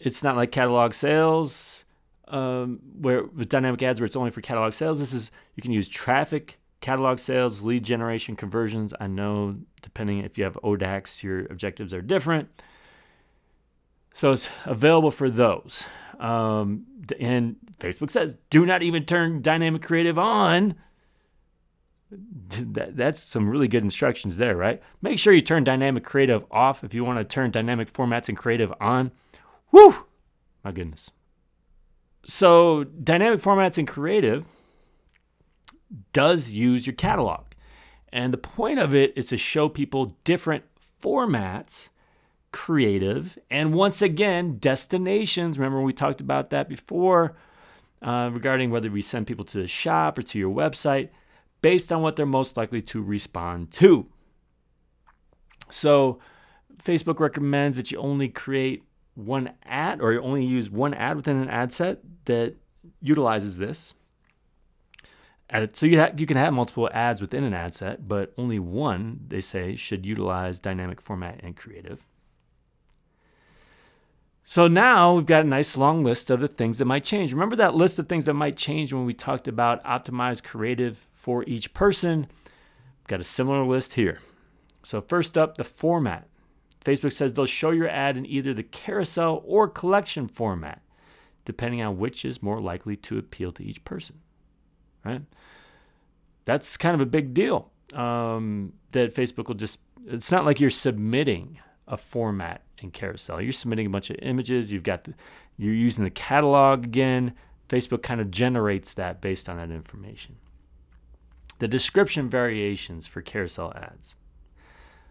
it's 0.00 0.22
not 0.22 0.36
like 0.36 0.50
catalog 0.50 0.94
sales 0.94 1.84
um, 2.28 2.80
where 2.98 3.24
with 3.24 3.48
dynamic 3.48 3.82
ads 3.82 4.00
where 4.00 4.06
it's 4.06 4.16
only 4.16 4.30
for 4.30 4.40
catalog 4.40 4.72
sales. 4.72 4.98
This 4.98 5.12
is 5.12 5.30
you 5.54 5.62
can 5.62 5.72
use 5.72 5.88
traffic, 5.88 6.58
catalog 6.80 7.18
sales, 7.18 7.62
lead 7.62 7.84
generation, 7.84 8.36
conversions. 8.36 8.94
I 8.98 9.06
know 9.06 9.56
depending 9.82 10.18
if 10.18 10.38
you 10.38 10.44
have 10.44 10.58
ODAX, 10.64 11.22
your 11.22 11.40
objectives 11.46 11.92
are 11.92 12.02
different. 12.02 12.48
So 14.14 14.32
it's 14.32 14.48
available 14.64 15.10
for 15.10 15.28
those. 15.28 15.84
Um, 16.18 16.86
and 17.20 17.56
Facebook 17.78 18.10
says 18.10 18.38
do 18.50 18.64
not 18.64 18.82
even 18.82 19.04
turn 19.04 19.42
dynamic 19.42 19.82
creative 19.82 20.18
on 20.18 20.76
that, 22.48 22.96
that's 22.96 23.20
some 23.20 23.48
really 23.48 23.68
good 23.68 23.82
instructions 23.82 24.36
there, 24.36 24.56
right? 24.56 24.82
Make 25.02 25.18
sure 25.18 25.32
you 25.32 25.40
turn 25.40 25.64
dynamic 25.64 26.04
creative 26.04 26.44
off 26.50 26.84
if 26.84 26.94
you 26.94 27.04
want 27.04 27.18
to 27.18 27.24
turn 27.24 27.50
dynamic 27.50 27.92
formats 27.92 28.28
and 28.28 28.38
creative 28.38 28.72
on. 28.80 29.12
Woo! 29.72 30.06
My 30.62 30.72
goodness. 30.72 31.10
So, 32.26 32.84
dynamic 32.84 33.40
formats 33.40 33.76
and 33.76 33.86
creative 33.86 34.46
does 36.12 36.50
use 36.50 36.86
your 36.86 36.94
catalog. 36.94 37.44
And 38.12 38.32
the 38.32 38.38
point 38.38 38.78
of 38.78 38.94
it 38.94 39.12
is 39.16 39.26
to 39.26 39.36
show 39.36 39.68
people 39.68 40.16
different 40.24 40.64
formats, 41.02 41.88
creative, 42.52 43.38
and 43.50 43.74
once 43.74 44.00
again, 44.00 44.58
destinations. 44.58 45.58
Remember, 45.58 45.82
we 45.82 45.92
talked 45.92 46.20
about 46.20 46.50
that 46.50 46.68
before 46.68 47.34
uh, 48.00 48.30
regarding 48.32 48.70
whether 48.70 48.90
we 48.90 49.02
send 49.02 49.26
people 49.26 49.44
to 49.46 49.58
the 49.58 49.66
shop 49.66 50.18
or 50.18 50.22
to 50.22 50.38
your 50.38 50.54
website 50.54 51.08
based 51.64 51.90
on 51.90 52.02
what 52.02 52.14
they're 52.14 52.26
most 52.26 52.58
likely 52.58 52.82
to 52.82 53.02
respond 53.02 53.70
to. 53.70 54.06
So, 55.70 56.18
Facebook 56.76 57.20
recommends 57.20 57.78
that 57.78 57.90
you 57.90 57.96
only 57.96 58.28
create 58.28 58.84
one 59.14 59.50
ad 59.64 60.02
or 60.02 60.12
you 60.12 60.20
only 60.20 60.44
use 60.44 60.68
one 60.68 60.92
ad 60.92 61.16
within 61.16 61.38
an 61.38 61.48
ad 61.48 61.72
set 61.72 62.00
that 62.26 62.56
utilizes 63.00 63.56
this. 63.56 63.94
So 65.72 65.86
you, 65.86 66.00
ha- 66.00 66.10
you 66.14 66.26
can 66.26 66.36
have 66.36 66.52
multiple 66.52 66.90
ads 66.92 67.22
within 67.22 67.44
an 67.44 67.54
ad 67.54 67.74
set, 67.74 68.06
but 68.06 68.34
only 68.36 68.58
one, 68.58 69.20
they 69.28 69.40
say, 69.40 69.74
should 69.74 70.04
utilize 70.04 70.58
dynamic 70.58 71.00
format 71.00 71.40
and 71.42 71.56
creative. 71.56 72.04
So 74.42 74.68
now 74.68 75.14
we've 75.14 75.24
got 75.24 75.46
a 75.46 75.48
nice 75.48 75.78
long 75.78 76.04
list 76.04 76.28
of 76.28 76.40
the 76.40 76.48
things 76.48 76.76
that 76.76 76.84
might 76.84 77.04
change. 77.04 77.32
Remember 77.32 77.56
that 77.56 77.74
list 77.74 77.98
of 77.98 78.06
things 78.06 78.26
that 78.26 78.34
might 78.34 78.58
change 78.58 78.92
when 78.92 79.06
we 79.06 79.14
talked 79.14 79.48
about 79.48 79.82
optimized 79.84 80.44
creative 80.44 81.06
for 81.24 81.42
each 81.44 81.72
person? 81.72 82.26
Got 83.08 83.18
a 83.18 83.24
similar 83.24 83.64
list 83.64 83.94
here. 83.94 84.18
So, 84.82 85.00
first 85.00 85.38
up, 85.38 85.56
the 85.56 85.64
format. 85.64 86.28
Facebook 86.84 87.14
says 87.14 87.32
they'll 87.32 87.46
show 87.46 87.70
your 87.70 87.88
ad 87.88 88.18
in 88.18 88.26
either 88.26 88.52
the 88.52 88.62
carousel 88.62 89.42
or 89.46 89.66
collection 89.66 90.28
format, 90.28 90.82
depending 91.46 91.80
on 91.80 91.96
which 91.96 92.26
is 92.26 92.42
more 92.42 92.60
likely 92.60 92.94
to 92.96 93.16
appeal 93.16 93.52
to 93.52 93.64
each 93.64 93.82
person. 93.86 94.16
Right? 95.02 95.22
That's 96.44 96.76
kind 96.76 96.94
of 96.94 97.00
a 97.00 97.06
big 97.06 97.32
deal. 97.32 97.70
Um, 97.94 98.74
that 98.92 99.14
Facebook 99.14 99.48
will 99.48 99.54
just, 99.54 99.78
it's 100.06 100.30
not 100.30 100.44
like 100.44 100.60
you're 100.60 100.68
submitting 100.68 101.58
a 101.88 101.96
format 101.96 102.64
in 102.82 102.90
carousel. 102.90 103.40
You're 103.40 103.52
submitting 103.52 103.86
a 103.86 103.90
bunch 103.90 104.10
of 104.10 104.16
images. 104.20 104.70
You've 104.70 104.82
got 104.82 105.04
the, 105.04 105.14
you're 105.56 105.72
using 105.72 106.04
the 106.04 106.10
catalog 106.10 106.84
again. 106.84 107.32
Facebook 107.70 108.02
kind 108.02 108.20
of 108.20 108.30
generates 108.30 108.92
that 108.92 109.22
based 109.22 109.48
on 109.48 109.56
that 109.56 109.70
information. 109.70 110.36
The 111.58 111.68
description 111.68 112.28
variations 112.28 113.06
for 113.06 113.22
carousel 113.22 113.72
ads. 113.74 114.16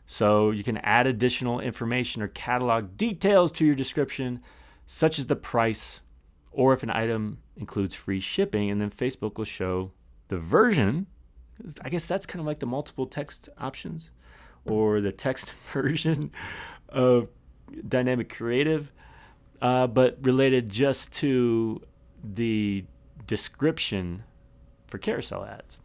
So 0.05 0.51
you 0.51 0.63
can 0.63 0.77
add 0.77 1.07
additional 1.07 1.59
information 1.59 2.21
or 2.21 2.27
catalog 2.27 2.97
details 2.97 3.51
to 3.53 3.65
your 3.65 3.75
description, 3.75 4.41
such 4.85 5.17
as 5.17 5.27
the 5.27 5.35
price 5.35 6.01
or 6.51 6.73
if 6.73 6.83
an 6.83 6.89
item 6.89 7.39
includes 7.57 7.95
free 7.95 8.19
shipping, 8.19 8.69
and 8.69 8.79
then 8.79 8.89
Facebook 8.89 9.37
will 9.37 9.45
show 9.45 9.91
the 10.27 10.37
version. 10.37 11.07
I 11.81 11.89
guess 11.89 12.05
that's 12.05 12.25
kind 12.25 12.39
of 12.39 12.45
like 12.45 12.59
the 12.59 12.65
multiple 12.65 13.07
text 13.07 13.49
options 13.57 14.09
or 14.65 15.01
the 15.01 15.11
text 15.11 15.51
version 15.73 16.31
of 16.89 17.29
dynamic 17.87 18.33
creative, 18.33 18.91
uh, 19.61 19.87
but 19.87 20.17
related 20.21 20.69
just 20.69 21.11
to 21.13 21.81
the 22.23 22.85
description 23.25 24.23
for 24.87 24.97
carousel 24.97 25.45
ads. 25.45 25.77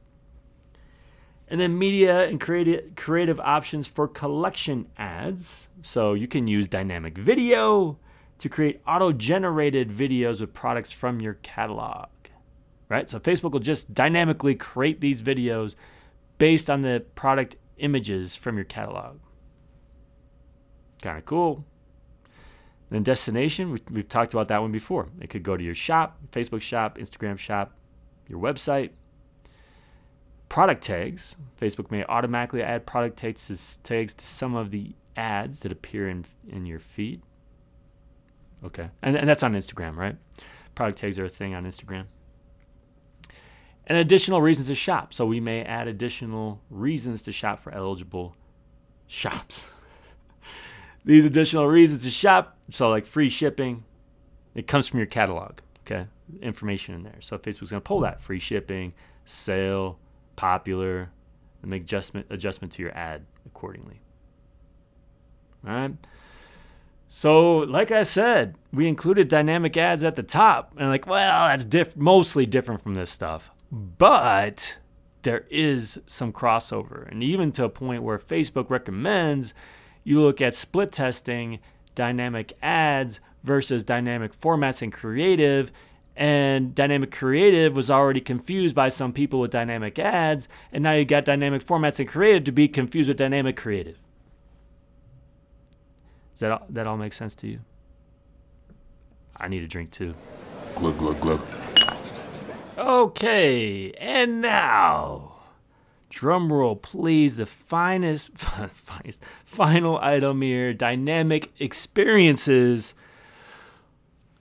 And 1.51 1.59
then 1.59 1.79
media 1.79 2.29
and 2.29 2.39
creative, 2.39 2.95
creative 2.95 3.41
options 3.41 3.87
for 3.87 4.07
collection 4.07 4.87
ads. 4.99 5.71
So 5.83 6.13
you 6.13 6.29
can 6.29 6.47
use 6.47 6.69
dynamic 6.69 7.17
video 7.17 7.99
to 8.39 8.49
create 8.49 8.81
auto 8.87 9.13
generated 9.13 9.89
videos 9.91 10.41
with 10.41 10.53
products 10.53 10.93
from 10.93 11.21
your 11.21 11.35
catalog. 11.35 12.09
Right? 12.89 13.09
So 13.09 13.19
Facebook 13.19 13.53
will 13.53 13.61
just 13.61 13.93
dynamically 13.93 14.55
create 14.55 15.01
these 15.01 15.23
videos 15.23 15.75
based 16.39 16.71
on 16.71 16.83
the 16.83 17.05
product 17.15 17.57
images 17.79 18.37
from 18.37 18.57
your 18.57 18.65
catalog. 18.65 19.19
Kind 21.03 21.19
of 21.19 21.25
cool. 21.25 21.65
then 22.91 23.03
destination, 23.03 23.73
we, 23.73 23.81
we've 23.91 24.09
talked 24.09 24.35
about 24.35 24.49
that 24.49 24.61
one 24.61 24.73
before. 24.73 25.09
It 25.21 25.31
could 25.31 25.43
go 25.43 25.57
to 25.57 25.63
your 25.63 25.75
shop, 25.75 26.19
Facebook 26.33 26.61
shop, 26.61 26.99
Instagram 26.99 27.39
shop, 27.39 27.77
your 28.29 28.41
website. 28.41 28.91
Product 30.49 30.83
tags. 30.83 31.37
Facebook 31.61 31.91
may 31.91 32.05
automatically 32.05 32.63
add 32.63 32.87
product 32.87 33.19
tags 33.19 33.47
to, 33.47 33.83
tags 33.83 34.15
to 34.15 34.25
some 34.25 34.55
of 34.55 34.71
the 34.71 34.95
ads 35.17 35.61
that 35.61 35.73
appear 35.73 36.09
in, 36.09 36.25
in 36.49 36.65
your 36.65 36.79
feed. 36.79 37.23
Okay. 38.65 38.89
And, 39.03 39.17
and 39.17 39.29
that's 39.29 39.43
on 39.43 39.55
Instagram, 39.55 39.97
right? 39.97 40.17
Product 40.75 40.99
tags 40.99 41.19
are 41.19 41.25
a 41.25 41.29
thing 41.29 41.55
on 41.55 41.65
Instagram. 41.65 42.05
And 43.87 43.99
additional 43.99 44.43
reasons 44.43 44.69
to 44.69 44.75
shop. 44.75 45.13
So 45.13 45.27
we 45.27 45.41
may 45.41 45.63
add 45.63 45.89
additional 45.89 46.61
reasons 46.71 47.23
to 47.23 47.33
shop 47.33 47.61
for 47.61 47.73
eligible 47.73 48.37
shops. 49.07 49.73
These 51.05 51.25
additional 51.25 51.67
reasons 51.67 52.03
to 52.03 52.11
shop, 52.11 52.59
so 52.69 52.91
like 52.91 53.07
free 53.07 53.29
shipping, 53.29 53.85
it 54.55 54.67
comes 54.67 54.89
from 54.89 54.99
your 54.99 55.07
catalog. 55.07 55.59
Okay. 55.87 56.07
Information 56.43 56.95
in 56.95 57.03
there. 57.03 57.17
So 57.21 57.39
Facebook's 57.39 57.71
going 57.71 57.81
to 57.81 57.87
pull 57.87 58.01
that 58.01 58.21
free 58.21 58.39
shipping, 58.39 58.93
sale, 59.25 59.99
popular, 60.39 61.11
and 61.63 61.71
make 61.71 61.83
adjustment 61.83 62.27
adjustment 62.31 62.73
to 62.73 62.83
your 62.83 62.97
ad 62.97 63.27
accordingly. 63.45 64.01
All 65.67 65.75
right. 65.75 65.95
So, 67.09 67.59
like 67.59 67.91
I 67.91 68.03
said, 68.03 68.55
we 68.73 68.87
included 68.87 69.29
dynamic 69.29 69.77
ads 69.77 70.05
at 70.05 70.15
the 70.15 70.23
top, 70.23 70.75
and 70.79 70.89
like, 70.89 71.07
well, 71.07 71.49
that's 71.49 71.65
diff- 71.65 71.97
mostly 71.97 72.47
different 72.47 72.83
from 72.83 72.95
this 72.95 73.11
stuff, 73.11 73.51
but 73.73 74.79
there 75.23 75.45
is 75.51 75.99
some 76.07 76.33
crossover, 76.33 77.11
and 77.11 77.25
even 77.25 77.51
to 77.53 77.65
a 77.65 77.69
point 77.69 78.03
where 78.03 78.19
Facebook 78.19 78.71
recommends 78.71 79.55
you 80.05 80.21
look 80.23 80.41
at 80.41 80.55
split 80.55 80.93
testing, 80.93 81.59
dynamic 81.95 82.57
ads 82.63 83.21
versus 83.43 83.85
dynamic 83.85 84.39
formats 84.39 84.81
and 84.83 84.93
creative, 84.93 85.73
and 86.19 86.75
dynamic 86.75 87.13
creative 87.13 87.77
was 87.77 87.93
already 87.93 88.21
confused 88.21 88.75
by 88.75 88.89
some 88.89 89.13
people 89.13 89.39
with 89.39 89.53
dynamic 89.53 90.01
ads, 90.01 90.49
and 90.73 90.83
now 90.83 90.93
you 90.93 91.05
got 91.05 91.25
dynamic 91.25 91.65
formats 91.65 92.01
and 92.01 92.09
creative 92.09 92.43
to 92.43 92.53
be 92.53 92.67
confused 92.67 93.09
with 93.09 93.17
dynamic 93.17 93.57
creative. 93.57 93.99
Does 96.33 96.41
that 96.41 96.51
all, 96.51 96.67
that 96.71 96.89
all 96.89 96.97
make 96.97 97.13
sense 97.13 97.37
to 97.37 97.47
you? 97.47 97.61
I 99.37 99.47
need 99.47 99.63
a 99.63 99.69
drink 99.69 99.93
too. 99.93 100.15
Glug 100.75 100.99
glug 100.99 101.21
glug. 101.21 101.41
Okay, 102.77 103.93
and 103.93 104.41
now, 104.41 105.37
drum 106.11 106.53
roll, 106.53 106.75
please. 106.75 107.37
The 107.37 107.47
finest, 107.47 108.33
finest, 108.39 109.23
final 109.45 109.99
item 109.99 110.43
here: 110.43 110.75
dynamic 110.75 111.53
experiences. 111.61 112.95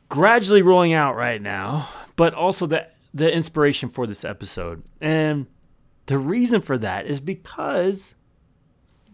Gradually 0.09 0.61
rolling 0.61 0.93
out 0.93 1.15
right 1.15 1.41
now, 1.41 1.89
but 2.15 2.33
also 2.33 2.65
the 2.65 2.87
the 3.13 3.31
inspiration 3.31 3.89
for 3.89 4.05
this 4.05 4.23
episode, 4.23 4.83
and 5.01 5.47
the 6.05 6.17
reason 6.17 6.61
for 6.61 6.77
that 6.77 7.05
is 7.05 7.19
because 7.19 8.15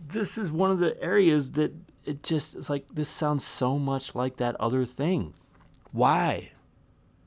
this 0.08 0.38
is 0.38 0.51
one 0.51 0.71
of 0.71 0.79
the 0.79 1.01
areas 1.01 1.51
that 1.51 1.73
it 2.06 2.21
just 2.23 2.56
it's 2.56 2.69
like 2.69 2.88
this 2.89 3.10
sounds 3.10 3.43
so 3.43 3.79
much 3.79 4.13
like 4.13 4.38
that 4.38 4.56
other 4.60 4.86
thing. 4.86 5.34
Why? 5.91 6.51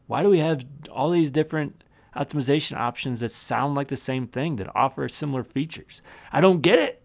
Why 0.06 0.22
do 0.22 0.30
we 0.30 0.38
have 0.38 0.64
all 0.90 1.10
these 1.10 1.30
different 1.30 1.82
optimization 2.14 2.76
options 2.76 3.20
that 3.20 3.32
sound 3.32 3.74
like 3.74 3.88
the 3.88 3.96
same 3.96 4.26
thing 4.26 4.56
that 4.56 4.70
offer 4.74 5.08
similar 5.08 5.42
features? 5.42 6.02
I 6.32 6.40
don't 6.40 6.60
get 6.60 6.78
it. 6.78 7.02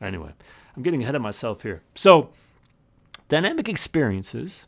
Anyway, 0.00 0.32
I'm 0.76 0.82
getting 0.82 1.02
ahead 1.02 1.14
of 1.14 1.22
myself 1.22 1.62
here. 1.62 1.82
So, 1.94 2.30
dynamic 3.28 3.68
experiences 3.68 4.66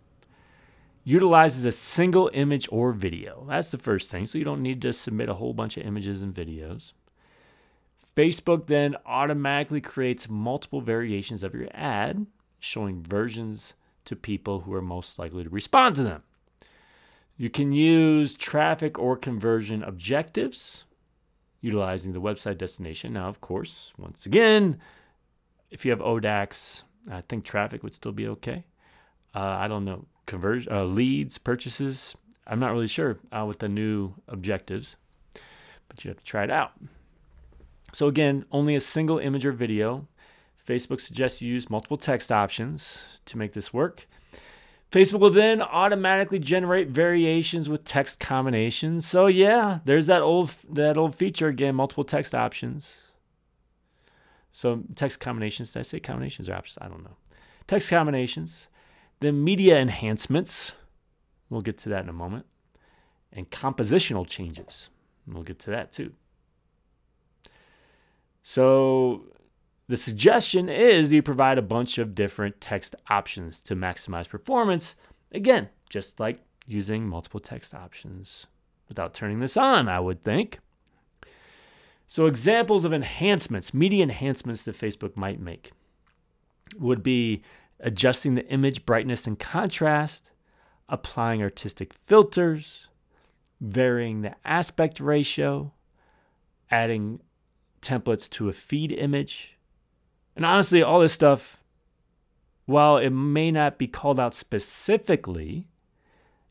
utilizes 1.04 1.64
a 1.64 1.72
single 1.72 2.30
image 2.34 2.68
or 2.70 2.92
video. 2.92 3.46
That's 3.48 3.70
the 3.70 3.78
first 3.78 4.10
thing. 4.10 4.26
So 4.26 4.38
you 4.38 4.44
don't 4.44 4.62
need 4.62 4.82
to 4.82 4.92
submit 4.92 5.28
a 5.28 5.34
whole 5.34 5.54
bunch 5.54 5.76
of 5.76 5.86
images 5.86 6.22
and 6.22 6.34
videos. 6.34 6.92
Facebook 8.16 8.66
then 8.66 8.96
automatically 9.06 9.80
creates 9.80 10.28
multiple 10.28 10.80
variations 10.80 11.42
of 11.42 11.54
your 11.54 11.68
ad 11.72 12.26
showing 12.58 13.02
versions 13.02 13.74
to 14.04 14.16
people 14.16 14.60
who 14.60 14.74
are 14.74 14.82
most 14.82 15.18
likely 15.18 15.44
to 15.44 15.50
respond 15.50 15.94
to 15.96 16.02
them. 16.02 16.22
You 17.36 17.48
can 17.48 17.72
use 17.72 18.34
traffic 18.34 18.98
or 18.98 19.16
conversion 19.16 19.84
objectives 19.84 20.84
utilizing 21.60 22.12
the 22.12 22.20
website 22.20 22.58
destination. 22.58 23.12
Now, 23.12 23.28
of 23.28 23.40
course, 23.40 23.92
once 23.96 24.26
again, 24.26 24.78
if 25.70 25.84
you 25.84 25.92
have 25.92 26.00
ODAX, 26.00 26.82
I 27.10 27.20
think 27.20 27.44
traffic 27.44 27.82
would 27.82 27.94
still 27.94 28.12
be 28.12 28.26
okay. 28.28 28.64
Uh, 29.34 29.40
I 29.40 29.68
don't 29.68 29.84
know 29.84 30.04
conversion 30.28 30.72
uh, 30.72 30.84
leads, 30.84 31.38
purchases. 31.38 32.14
I'm 32.46 32.60
not 32.60 32.72
really 32.72 32.86
sure 32.86 33.18
uh, 33.32 33.44
with 33.46 33.58
the 33.58 33.68
new 33.68 34.14
objectives, 34.28 34.96
but 35.88 36.04
you 36.04 36.10
have 36.10 36.18
to 36.18 36.24
try 36.24 36.44
it 36.44 36.50
out. 36.50 36.72
So, 37.92 38.06
again, 38.06 38.44
only 38.52 38.74
a 38.76 38.80
single 38.80 39.18
image 39.18 39.44
or 39.44 39.52
video. 39.52 40.06
Facebook 40.64 41.00
suggests 41.00 41.42
you 41.42 41.52
use 41.52 41.70
multiple 41.70 41.96
text 41.96 42.30
options 42.30 43.20
to 43.24 43.38
make 43.38 43.54
this 43.54 43.72
work. 43.72 44.06
Facebook 44.90 45.20
will 45.20 45.30
then 45.30 45.60
automatically 45.60 46.38
generate 46.38 46.88
variations 46.88 47.68
with 47.68 47.84
text 47.84 48.20
combinations. 48.20 49.06
So 49.06 49.26
yeah, 49.26 49.80
there's 49.84 50.06
that 50.06 50.22
old 50.22 50.54
that 50.70 50.96
old 50.96 51.14
feature 51.14 51.48
again, 51.48 51.74
multiple 51.74 52.04
text 52.04 52.34
options. 52.34 52.96
So 54.50 54.82
text 54.94 55.20
combinations, 55.20 55.72
did 55.72 55.80
I 55.80 55.82
say 55.82 56.00
combinations 56.00 56.48
or 56.48 56.54
options? 56.54 56.78
I 56.80 56.88
don't 56.88 57.04
know. 57.04 57.16
Text 57.66 57.90
combinations, 57.90 58.68
then 59.20 59.42
media 59.42 59.78
enhancements. 59.78 60.72
We'll 61.50 61.60
get 61.60 61.78
to 61.78 61.88
that 61.90 62.02
in 62.02 62.08
a 62.08 62.14
moment. 62.14 62.46
And 63.32 63.50
compositional 63.50 64.26
changes. 64.26 64.88
We'll 65.26 65.42
get 65.42 65.58
to 65.60 65.70
that 65.70 65.92
too. 65.92 66.12
So 68.42 69.26
the 69.88 69.96
suggestion 69.96 70.68
is 70.68 71.12
you 71.12 71.22
provide 71.22 71.58
a 71.58 71.62
bunch 71.62 71.98
of 71.98 72.14
different 72.14 72.60
text 72.60 72.94
options 73.08 73.60
to 73.62 73.74
maximize 73.74 74.28
performance. 74.28 74.96
Again, 75.32 75.68
just 75.88 76.20
like 76.20 76.40
using 76.66 77.08
multiple 77.08 77.40
text 77.40 77.74
options 77.74 78.46
without 78.88 79.14
turning 79.14 79.40
this 79.40 79.56
on, 79.56 79.88
I 79.88 80.00
would 80.00 80.24
think. 80.24 80.60
So, 82.06 82.24
examples 82.24 82.86
of 82.86 82.92
enhancements, 82.92 83.74
media 83.74 84.02
enhancements 84.02 84.64
that 84.64 84.74
Facebook 84.74 85.14
might 85.14 85.40
make 85.40 85.72
would 86.78 87.02
be 87.02 87.42
adjusting 87.80 88.34
the 88.34 88.46
image 88.48 88.84
brightness 88.84 89.26
and 89.26 89.38
contrast, 89.38 90.30
applying 90.88 91.42
artistic 91.42 91.92
filters, 91.94 92.88
varying 93.60 94.22
the 94.22 94.34
aspect 94.44 95.00
ratio, 95.00 95.72
adding 96.70 97.20
templates 97.80 98.28
to 98.30 98.48
a 98.48 98.52
feed 98.52 98.92
image, 98.92 99.58
and 100.38 100.46
honestly, 100.46 100.84
all 100.84 101.00
this 101.00 101.12
stuff, 101.12 101.60
while 102.64 102.96
it 102.96 103.10
may 103.10 103.50
not 103.50 103.76
be 103.76 103.88
called 103.88 104.20
out 104.20 104.36
specifically 104.36 105.66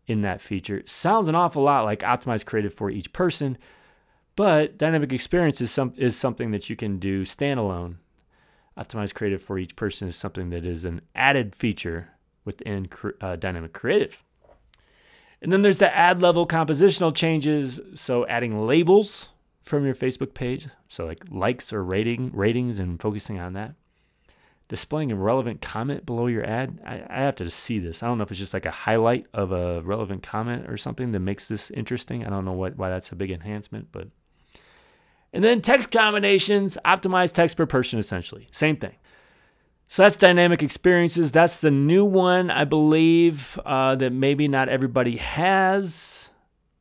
in 0.06 0.20
that 0.24 0.42
feature, 0.42 0.84
sounds 0.86 1.30
an 1.30 1.36
awful 1.36 1.64
lot 1.64 1.86
like 1.86 2.00
optimized 2.00 2.46
creative 2.46 2.74
for 2.74 2.90
each 2.90 3.14
person. 3.14 3.58
But 4.36 4.78
dynamic 4.78 5.14
experience 5.14 5.62
is, 5.62 5.72
some, 5.72 5.94
is 5.96 6.18
something 6.18 6.52
that 6.52 6.70
you 6.70 6.76
can 6.76 7.00
do 7.00 7.24
standalone. 7.24 7.96
Optimized 8.78 9.16
creative 9.16 9.42
for 9.42 9.58
each 9.58 9.76
person 9.76 10.08
is 10.08 10.16
something 10.16 10.50
that 10.52 10.66
is 10.66 10.86
an 10.86 11.02
added 11.16 11.56
feature 11.56 12.10
within 12.46 12.88
uh, 13.22 13.36
dynamic 13.36 13.74
creative. 13.74 14.24
And 15.42 15.52
then 15.52 15.62
there's 15.62 15.80
the 15.80 15.96
ad 15.96 16.22
level 16.22 16.48
compositional 16.48 17.16
changes. 17.16 17.80
So 17.94 18.26
adding 18.28 18.60
labels 18.60 19.30
from 19.64 19.86
your 19.86 19.96
Facebook 19.96 20.34
page, 20.34 20.68
so 20.88 21.06
like 21.06 21.26
likes 21.30 21.74
or 21.74 21.84
rating 21.84 22.32
ratings 22.34 22.80
and 22.80 23.02
focusing 23.02 23.40
on 23.40 23.54
that. 23.54 23.74
Displaying 24.70 25.12
a 25.12 25.16
relevant 25.16 25.62
comment 25.62 26.06
below 26.06 26.28
your 26.28 26.46
ad. 26.46 26.80
I, 26.86 27.04
I 27.10 27.22
have 27.22 27.36
to 27.38 27.50
see 27.50 27.80
this. 27.80 28.04
I 28.04 28.08
don't 28.08 28.18
know 28.18 28.24
if 28.24 28.32
it's 28.32 28.40
just 28.40 28.54
like 28.54 28.66
a 28.66 28.72
highlight 28.72 29.26
of 29.34 29.52
a 29.52 29.82
relevant 29.82 30.24
comment 30.24 30.70
or 30.70 30.76
something 30.76 31.14
that 31.14 31.20
makes 31.20 31.48
this 31.48 31.72
interesting. 31.72 32.26
I 32.26 32.30
don't 32.30 32.46
know 32.46 32.52
what 32.52 32.76
why 32.76 32.90
that's 32.90 33.12
a 33.12 33.16
big 33.16 33.32
enhancement, 33.32 33.90
but 33.92 34.10
and 35.38 35.44
then 35.44 35.62
text 35.62 35.92
combinations, 35.92 36.80
optimize 36.84 37.32
text 37.32 37.58
per 37.58 37.68
person 37.68 38.00
essentially. 38.00 38.48
Same 38.52 38.76
thing. 38.76 38.96
So 39.88 40.02
that's 40.02 40.18
dynamic 40.18 40.64
experiences. 40.64 41.32
That's 41.32 41.60
the 41.60 41.70
new 41.70 42.04
one, 42.06 42.50
I 42.50 42.66
believe, 42.66 43.60
uh, 43.64 43.94
that 43.98 44.12
maybe 44.12 44.48
not 44.48 44.68
everybody 44.68 45.18
has. 45.18 46.32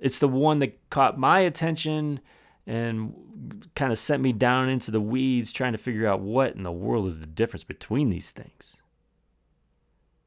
It's 0.01 0.21
the 0.21 0.29
one 0.29 0.61
that 0.61 0.89
caught 0.89 1.19
my 1.19 1.41
attention 1.41 2.21
and 2.67 3.69
kind 3.75 3.93
of 3.93 3.99
sent 3.99 4.23
me 4.23 4.33
down 4.33 4.71
into 4.71 4.91
the 4.91 5.03
weeds 5.03 5.53
trying 5.53 5.73
to 5.73 5.79
figure 5.79 6.09
out 6.09 6.21
what 6.21 6.55
in 6.55 6.63
the 6.63 6.73
world 6.73 7.09
is 7.09 7.21
the 7.21 7.27
difference 7.27 7.63
between 7.63 8.09
these 8.09 8.31
things. 8.31 8.79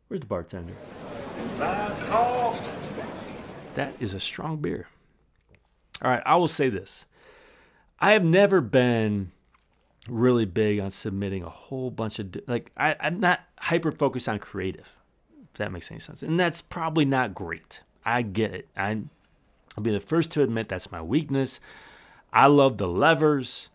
Where's 0.08 0.22
the 0.22 0.28
bartender? 0.28 0.76
Last 1.58 2.00
call. 2.04 2.60
That 3.74 3.96
is 4.00 4.14
a 4.14 4.20
strong 4.20 4.58
beer. 4.58 4.88
All 6.04 6.12
right, 6.12 6.22
I 6.28 6.36
will 6.36 6.48
say 6.48 6.70
this. 6.70 7.08
I 8.00 8.12
have 8.12 8.24
never 8.24 8.62
been 8.62 9.32
really 10.08 10.46
big 10.46 10.80
on 10.80 10.90
submitting 10.90 11.44
a 11.44 11.50
whole 11.50 11.92
bunch 11.92 12.20
of 12.20 12.36
like 12.48 12.72
I, 12.78 12.96
I'm 13.00 13.20
not 13.20 13.42
hyper 13.60 13.92
focused 13.92 14.30
on 14.30 14.40
creative, 14.40 14.98
if 15.44 15.54
that 15.54 15.72
makes 15.72 15.92
any 15.92 16.00
sense. 16.00 16.24
And 16.24 16.40
that's 16.40 16.62
probably 16.62 17.06
not 17.06 17.34
great. 17.34 17.82
I 18.06 18.22
get 18.22 18.54
it. 18.54 18.68
I 18.76 19.02
I'll 19.78 19.84
be 19.84 19.92
the 19.92 20.00
first 20.00 20.32
to 20.32 20.44
admit 20.44 20.70
that's 20.70 20.92
my 20.92 21.02
weakness. 21.02 21.60
I 22.32 22.48
love 22.48 22.78
the 22.78 22.88
levers 22.88 23.70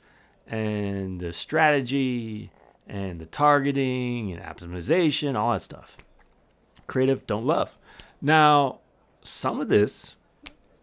and 0.47 1.21
the 1.21 1.33
strategy 1.33 2.51
and 2.87 3.21
the 3.21 3.27
targeting 3.27 4.33
and 4.33 4.43
optimization, 4.43 5.37
all 5.37 5.53
that 5.53 5.63
stuff. 5.63 5.97
Creative, 6.87 7.27
don't 7.27 7.47
love. 7.47 7.79
Now, 8.21 8.81
some 9.23 9.61
of 9.61 9.69
this 9.69 10.17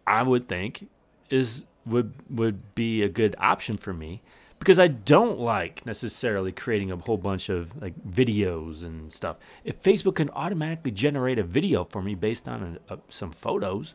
I 0.06 0.22
would 0.22 0.48
think 0.48 0.88
is 1.30 1.64
would 1.84 2.12
would 2.30 2.74
be 2.74 3.02
a 3.02 3.08
good 3.08 3.34
option 3.38 3.76
for 3.76 3.92
me 3.92 4.22
because 4.62 4.78
I 4.78 4.86
don't 4.86 5.40
like 5.40 5.84
necessarily 5.84 6.52
creating 6.52 6.92
a 6.92 6.96
whole 6.96 7.16
bunch 7.16 7.48
of 7.48 7.82
like 7.82 7.94
videos 8.08 8.84
and 8.84 9.12
stuff. 9.12 9.38
If 9.64 9.82
Facebook 9.82 10.14
can 10.14 10.30
automatically 10.30 10.92
generate 10.92 11.40
a 11.40 11.42
video 11.42 11.82
for 11.84 12.00
me 12.00 12.14
based 12.14 12.46
on 12.46 12.78
a, 12.88 12.94
a, 12.94 12.98
some 13.08 13.32
photos, 13.32 13.94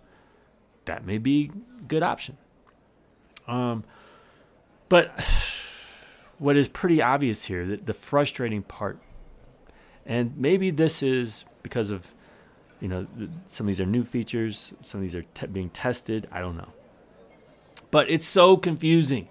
that 0.83 1.05
may 1.05 1.19
be 1.19 1.51
a 1.79 1.83
good 1.83 2.03
option. 2.03 2.37
Um, 3.47 3.85
but 4.89 5.23
what 6.37 6.57
is 6.57 6.67
pretty 6.67 7.01
obvious 7.01 7.45
here, 7.45 7.65
the, 7.65 7.77
the 7.77 7.93
frustrating 7.93 8.61
part, 8.61 8.99
and 10.05 10.37
maybe 10.37 10.69
this 10.69 11.01
is 11.01 11.45
because 11.63 11.91
of, 11.91 12.13
you 12.81 12.89
know, 12.89 13.07
some 13.47 13.67
of 13.67 13.69
these 13.69 13.79
are 13.79 13.85
new 13.85 14.03
features, 14.03 14.73
some 14.83 14.99
of 14.99 15.03
these 15.03 15.15
are 15.15 15.23
te- 15.33 15.47
being 15.47 15.69
tested. 15.69 16.27
I 16.29 16.41
don't 16.41 16.57
know. 16.57 16.73
But 17.91 18.09
it's 18.09 18.25
so 18.25 18.57
confusing. 18.57 19.29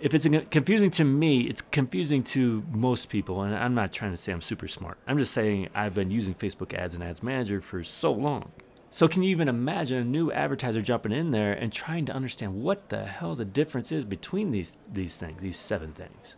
If 0.00 0.14
it's 0.14 0.26
confusing 0.50 0.90
to 0.92 1.04
me, 1.04 1.42
it's 1.42 1.62
confusing 1.62 2.24
to 2.24 2.64
most 2.72 3.08
people. 3.08 3.42
And 3.42 3.54
I'm 3.54 3.74
not 3.74 3.92
trying 3.92 4.10
to 4.10 4.16
say 4.16 4.32
I'm 4.32 4.40
super 4.40 4.66
smart. 4.66 4.98
I'm 5.06 5.16
just 5.16 5.32
saying 5.32 5.68
I've 5.74 5.94
been 5.94 6.10
using 6.10 6.34
Facebook 6.34 6.74
ads 6.74 6.94
and 6.94 7.04
ads 7.04 7.22
manager 7.22 7.60
for 7.60 7.84
so 7.84 8.12
long. 8.12 8.50
So 8.90 9.08
can 9.08 9.22
you 9.22 9.30
even 9.30 9.48
imagine 9.48 9.98
a 9.98 10.04
new 10.04 10.30
advertiser 10.32 10.82
jumping 10.82 11.12
in 11.12 11.30
there 11.30 11.52
and 11.52 11.72
trying 11.72 12.04
to 12.06 12.12
understand 12.12 12.62
what 12.62 12.90
the 12.90 13.06
hell 13.06 13.34
the 13.34 13.44
difference 13.44 13.90
is 13.90 14.04
between 14.04 14.50
these 14.50 14.76
these 14.92 15.16
things, 15.16 15.40
these 15.40 15.56
seven 15.56 15.92
things? 15.92 16.34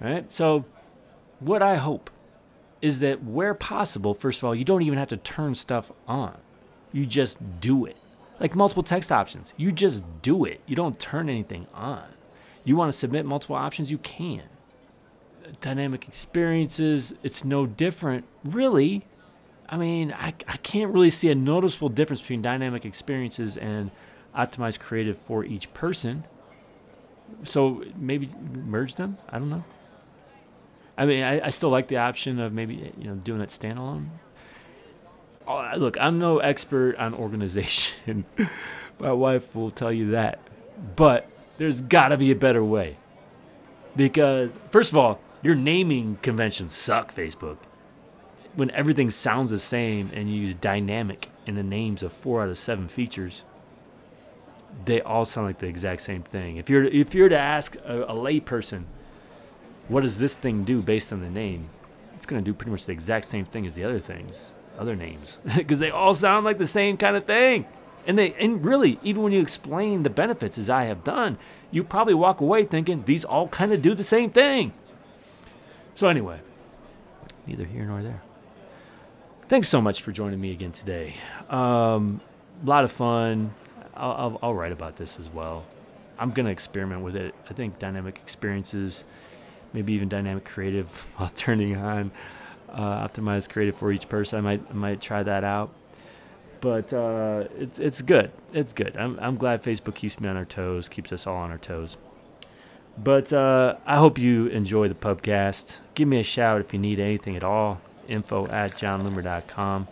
All 0.00 0.08
right? 0.08 0.32
So 0.32 0.64
what 1.40 1.62
I 1.62 1.76
hope 1.76 2.10
is 2.80 3.00
that 3.00 3.22
where 3.22 3.52
possible, 3.52 4.14
first 4.14 4.38
of 4.38 4.44
all, 4.44 4.54
you 4.54 4.64
don't 4.64 4.82
even 4.82 4.98
have 4.98 5.08
to 5.08 5.16
turn 5.18 5.54
stuff 5.54 5.92
on. 6.08 6.38
You 6.92 7.04
just 7.04 7.38
do 7.60 7.84
it. 7.84 7.96
Like 8.40 8.56
multiple 8.56 8.82
text 8.82 9.12
options. 9.12 9.54
You 9.56 9.70
just 9.70 10.02
do 10.22 10.44
it. 10.44 10.60
You 10.66 10.74
don't 10.74 10.98
turn 10.98 11.28
anything 11.28 11.66
on. 11.74 12.04
You 12.64 12.76
want 12.76 12.90
to 12.90 12.98
submit 12.98 13.24
multiple 13.24 13.56
options, 13.56 13.90
you 13.90 13.98
can. 13.98 14.42
Dynamic 15.60 16.08
experiences, 16.08 17.14
it's 17.22 17.44
no 17.44 17.66
different, 17.66 18.24
really, 18.44 19.04
I 19.70 19.76
mean, 19.76 20.12
I, 20.12 20.34
I 20.48 20.56
can't 20.56 20.92
really 20.92 21.10
see 21.10 21.30
a 21.30 21.34
noticeable 21.34 21.88
difference 21.88 22.20
between 22.20 22.42
dynamic 22.42 22.84
experiences 22.84 23.56
and 23.56 23.92
optimized 24.36 24.80
creative 24.80 25.16
for 25.16 25.44
each 25.44 25.72
person. 25.72 26.24
So 27.44 27.84
maybe 27.96 28.28
merge 28.52 28.96
them. 28.96 29.16
I 29.28 29.38
don't 29.38 29.48
know. 29.48 29.64
I 30.98 31.06
mean, 31.06 31.22
I, 31.22 31.46
I 31.46 31.50
still 31.50 31.70
like 31.70 31.86
the 31.86 31.98
option 31.98 32.40
of 32.40 32.52
maybe 32.52 32.92
you 32.98 33.04
know 33.04 33.14
doing 33.14 33.40
it 33.40 33.48
standalone. 33.48 34.08
Oh, 35.50 35.76
look, 35.76 35.96
I'm 36.00 36.18
no 36.18 36.38
expert 36.38 36.96
on 36.96 37.14
organization. 37.14 38.24
My 38.98 39.12
wife 39.12 39.56
will 39.56 39.70
tell 39.70 39.92
you 39.92 40.10
that, 40.12 40.38
but 40.96 41.28
there's 41.58 41.80
got 41.80 42.08
to 42.08 42.16
be 42.16 42.30
a 42.30 42.36
better 42.36 42.62
way. 42.62 42.96
Because 43.96 44.56
first 44.70 44.92
of 44.92 44.98
all, 44.98 45.20
your 45.42 45.54
naming 45.54 46.18
conventions 46.22 46.74
suck, 46.74 47.12
Facebook 47.12 47.56
when 48.54 48.70
everything 48.72 49.10
sounds 49.10 49.50
the 49.50 49.58
same 49.58 50.10
and 50.12 50.28
you 50.28 50.40
use 50.40 50.54
dynamic 50.54 51.28
in 51.46 51.54
the 51.54 51.62
names 51.62 52.02
of 52.02 52.12
four 52.12 52.42
out 52.42 52.48
of 52.48 52.58
seven 52.58 52.88
features, 52.88 53.44
they 54.84 55.00
all 55.00 55.24
sound 55.24 55.46
like 55.46 55.58
the 55.58 55.66
exact 55.66 56.02
same 56.02 56.22
thing. 56.22 56.56
If 56.56 56.70
you're 56.70 56.84
if 56.84 57.14
you're 57.14 57.28
to 57.28 57.38
ask 57.38 57.76
a, 57.84 58.02
a 58.02 58.14
layperson, 58.14 58.84
what 59.88 60.02
does 60.02 60.18
this 60.18 60.36
thing 60.36 60.64
do 60.64 60.82
based 60.82 61.12
on 61.12 61.20
the 61.20 61.30
name, 61.30 61.70
it's 62.14 62.26
going 62.26 62.42
to 62.42 62.48
do 62.48 62.54
pretty 62.54 62.70
much 62.70 62.86
the 62.86 62.92
exact 62.92 63.26
same 63.26 63.44
thing 63.44 63.66
as 63.66 63.74
the 63.74 63.84
other 63.84 63.98
things, 63.98 64.52
other 64.78 64.96
names, 64.96 65.38
because 65.56 65.78
they 65.78 65.90
all 65.90 66.14
sound 66.14 66.44
like 66.44 66.58
the 66.58 66.66
same 66.66 66.96
kind 66.96 67.16
of 67.16 67.24
thing. 67.24 67.66
And 68.06 68.18
they 68.18 68.32
and 68.34 68.64
really, 68.64 68.98
even 69.02 69.22
when 69.22 69.32
you 69.32 69.40
explain 69.40 70.02
the 70.02 70.10
benefits 70.10 70.56
as 70.56 70.70
I 70.70 70.84
have 70.84 71.04
done, 71.04 71.38
you 71.70 71.84
probably 71.84 72.14
walk 72.14 72.40
away 72.40 72.64
thinking 72.64 73.04
these 73.04 73.24
all 73.24 73.48
kind 73.48 73.72
of 73.72 73.82
do 73.82 73.94
the 73.94 74.04
same 74.04 74.30
thing. 74.30 74.72
So 75.94 76.08
anyway, 76.08 76.40
neither 77.46 77.64
here 77.64 77.84
nor 77.84 78.02
there 78.02 78.22
thanks 79.50 79.68
so 79.68 79.80
much 79.80 80.00
for 80.00 80.12
joining 80.12 80.40
me 80.40 80.52
again 80.52 80.70
today. 80.70 81.16
Um, 81.48 82.20
a 82.62 82.66
lot 82.66 82.84
of 82.84 82.92
fun. 82.92 83.52
I'll, 83.94 84.12
I'll, 84.12 84.38
I'll, 84.44 84.54
write 84.54 84.70
about 84.70 84.94
this 84.94 85.18
as 85.18 85.28
well. 85.28 85.64
I'm 86.20 86.30
gonna 86.30 86.50
experiment 86.50 87.02
with 87.02 87.16
it. 87.16 87.34
I 87.48 87.52
think 87.52 87.80
dynamic 87.80 88.20
experiences, 88.22 89.02
maybe 89.72 89.92
even 89.92 90.08
dynamic 90.08 90.44
creative, 90.44 91.04
while 91.16 91.30
turning 91.30 91.76
on 91.76 92.12
uh, 92.72 93.06
optimized 93.08 93.50
creative 93.50 93.76
for 93.76 93.92
each 93.92 94.08
person. 94.08 94.38
I 94.38 94.42
might 94.42 94.62
I 94.70 94.74
might 94.74 95.00
try 95.00 95.22
that 95.22 95.44
out. 95.44 95.72
But 96.60 96.92
uh, 96.92 97.44
it's 97.58 97.78
it's 97.78 98.02
good. 98.02 98.30
It's 98.52 98.72
good. 98.72 98.96
I'm 98.96 99.18
I'm 99.20 99.36
glad 99.36 99.62
Facebook 99.62 99.94
keeps 99.94 100.20
me 100.20 100.28
on 100.28 100.36
our 100.36 100.44
toes, 100.44 100.88
keeps 100.88 101.12
us 101.12 101.26
all 101.26 101.36
on 101.36 101.50
our 101.50 101.58
toes. 101.58 101.96
But 102.98 103.32
uh, 103.32 103.76
I 103.86 103.96
hope 103.96 104.18
you 104.18 104.46
enjoy 104.48 104.88
the 104.88 104.94
pubcast. 104.94 105.78
Give 105.94 106.06
me 106.06 106.20
a 106.20 106.24
shout 106.24 106.60
if 106.60 106.72
you 106.72 106.78
need 106.78 107.00
anything 107.00 107.36
at 107.36 107.44
all. 107.44 107.80
Info 108.08 108.46
at 108.48 108.72
jonloomer.com. 108.72 109.88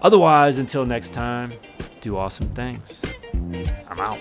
Otherwise, 0.00 0.58
until 0.58 0.86
next 0.86 1.12
time, 1.12 1.52
do 2.00 2.16
awesome 2.16 2.48
things. 2.50 3.00
I'm 3.88 4.00
out. 4.00 4.18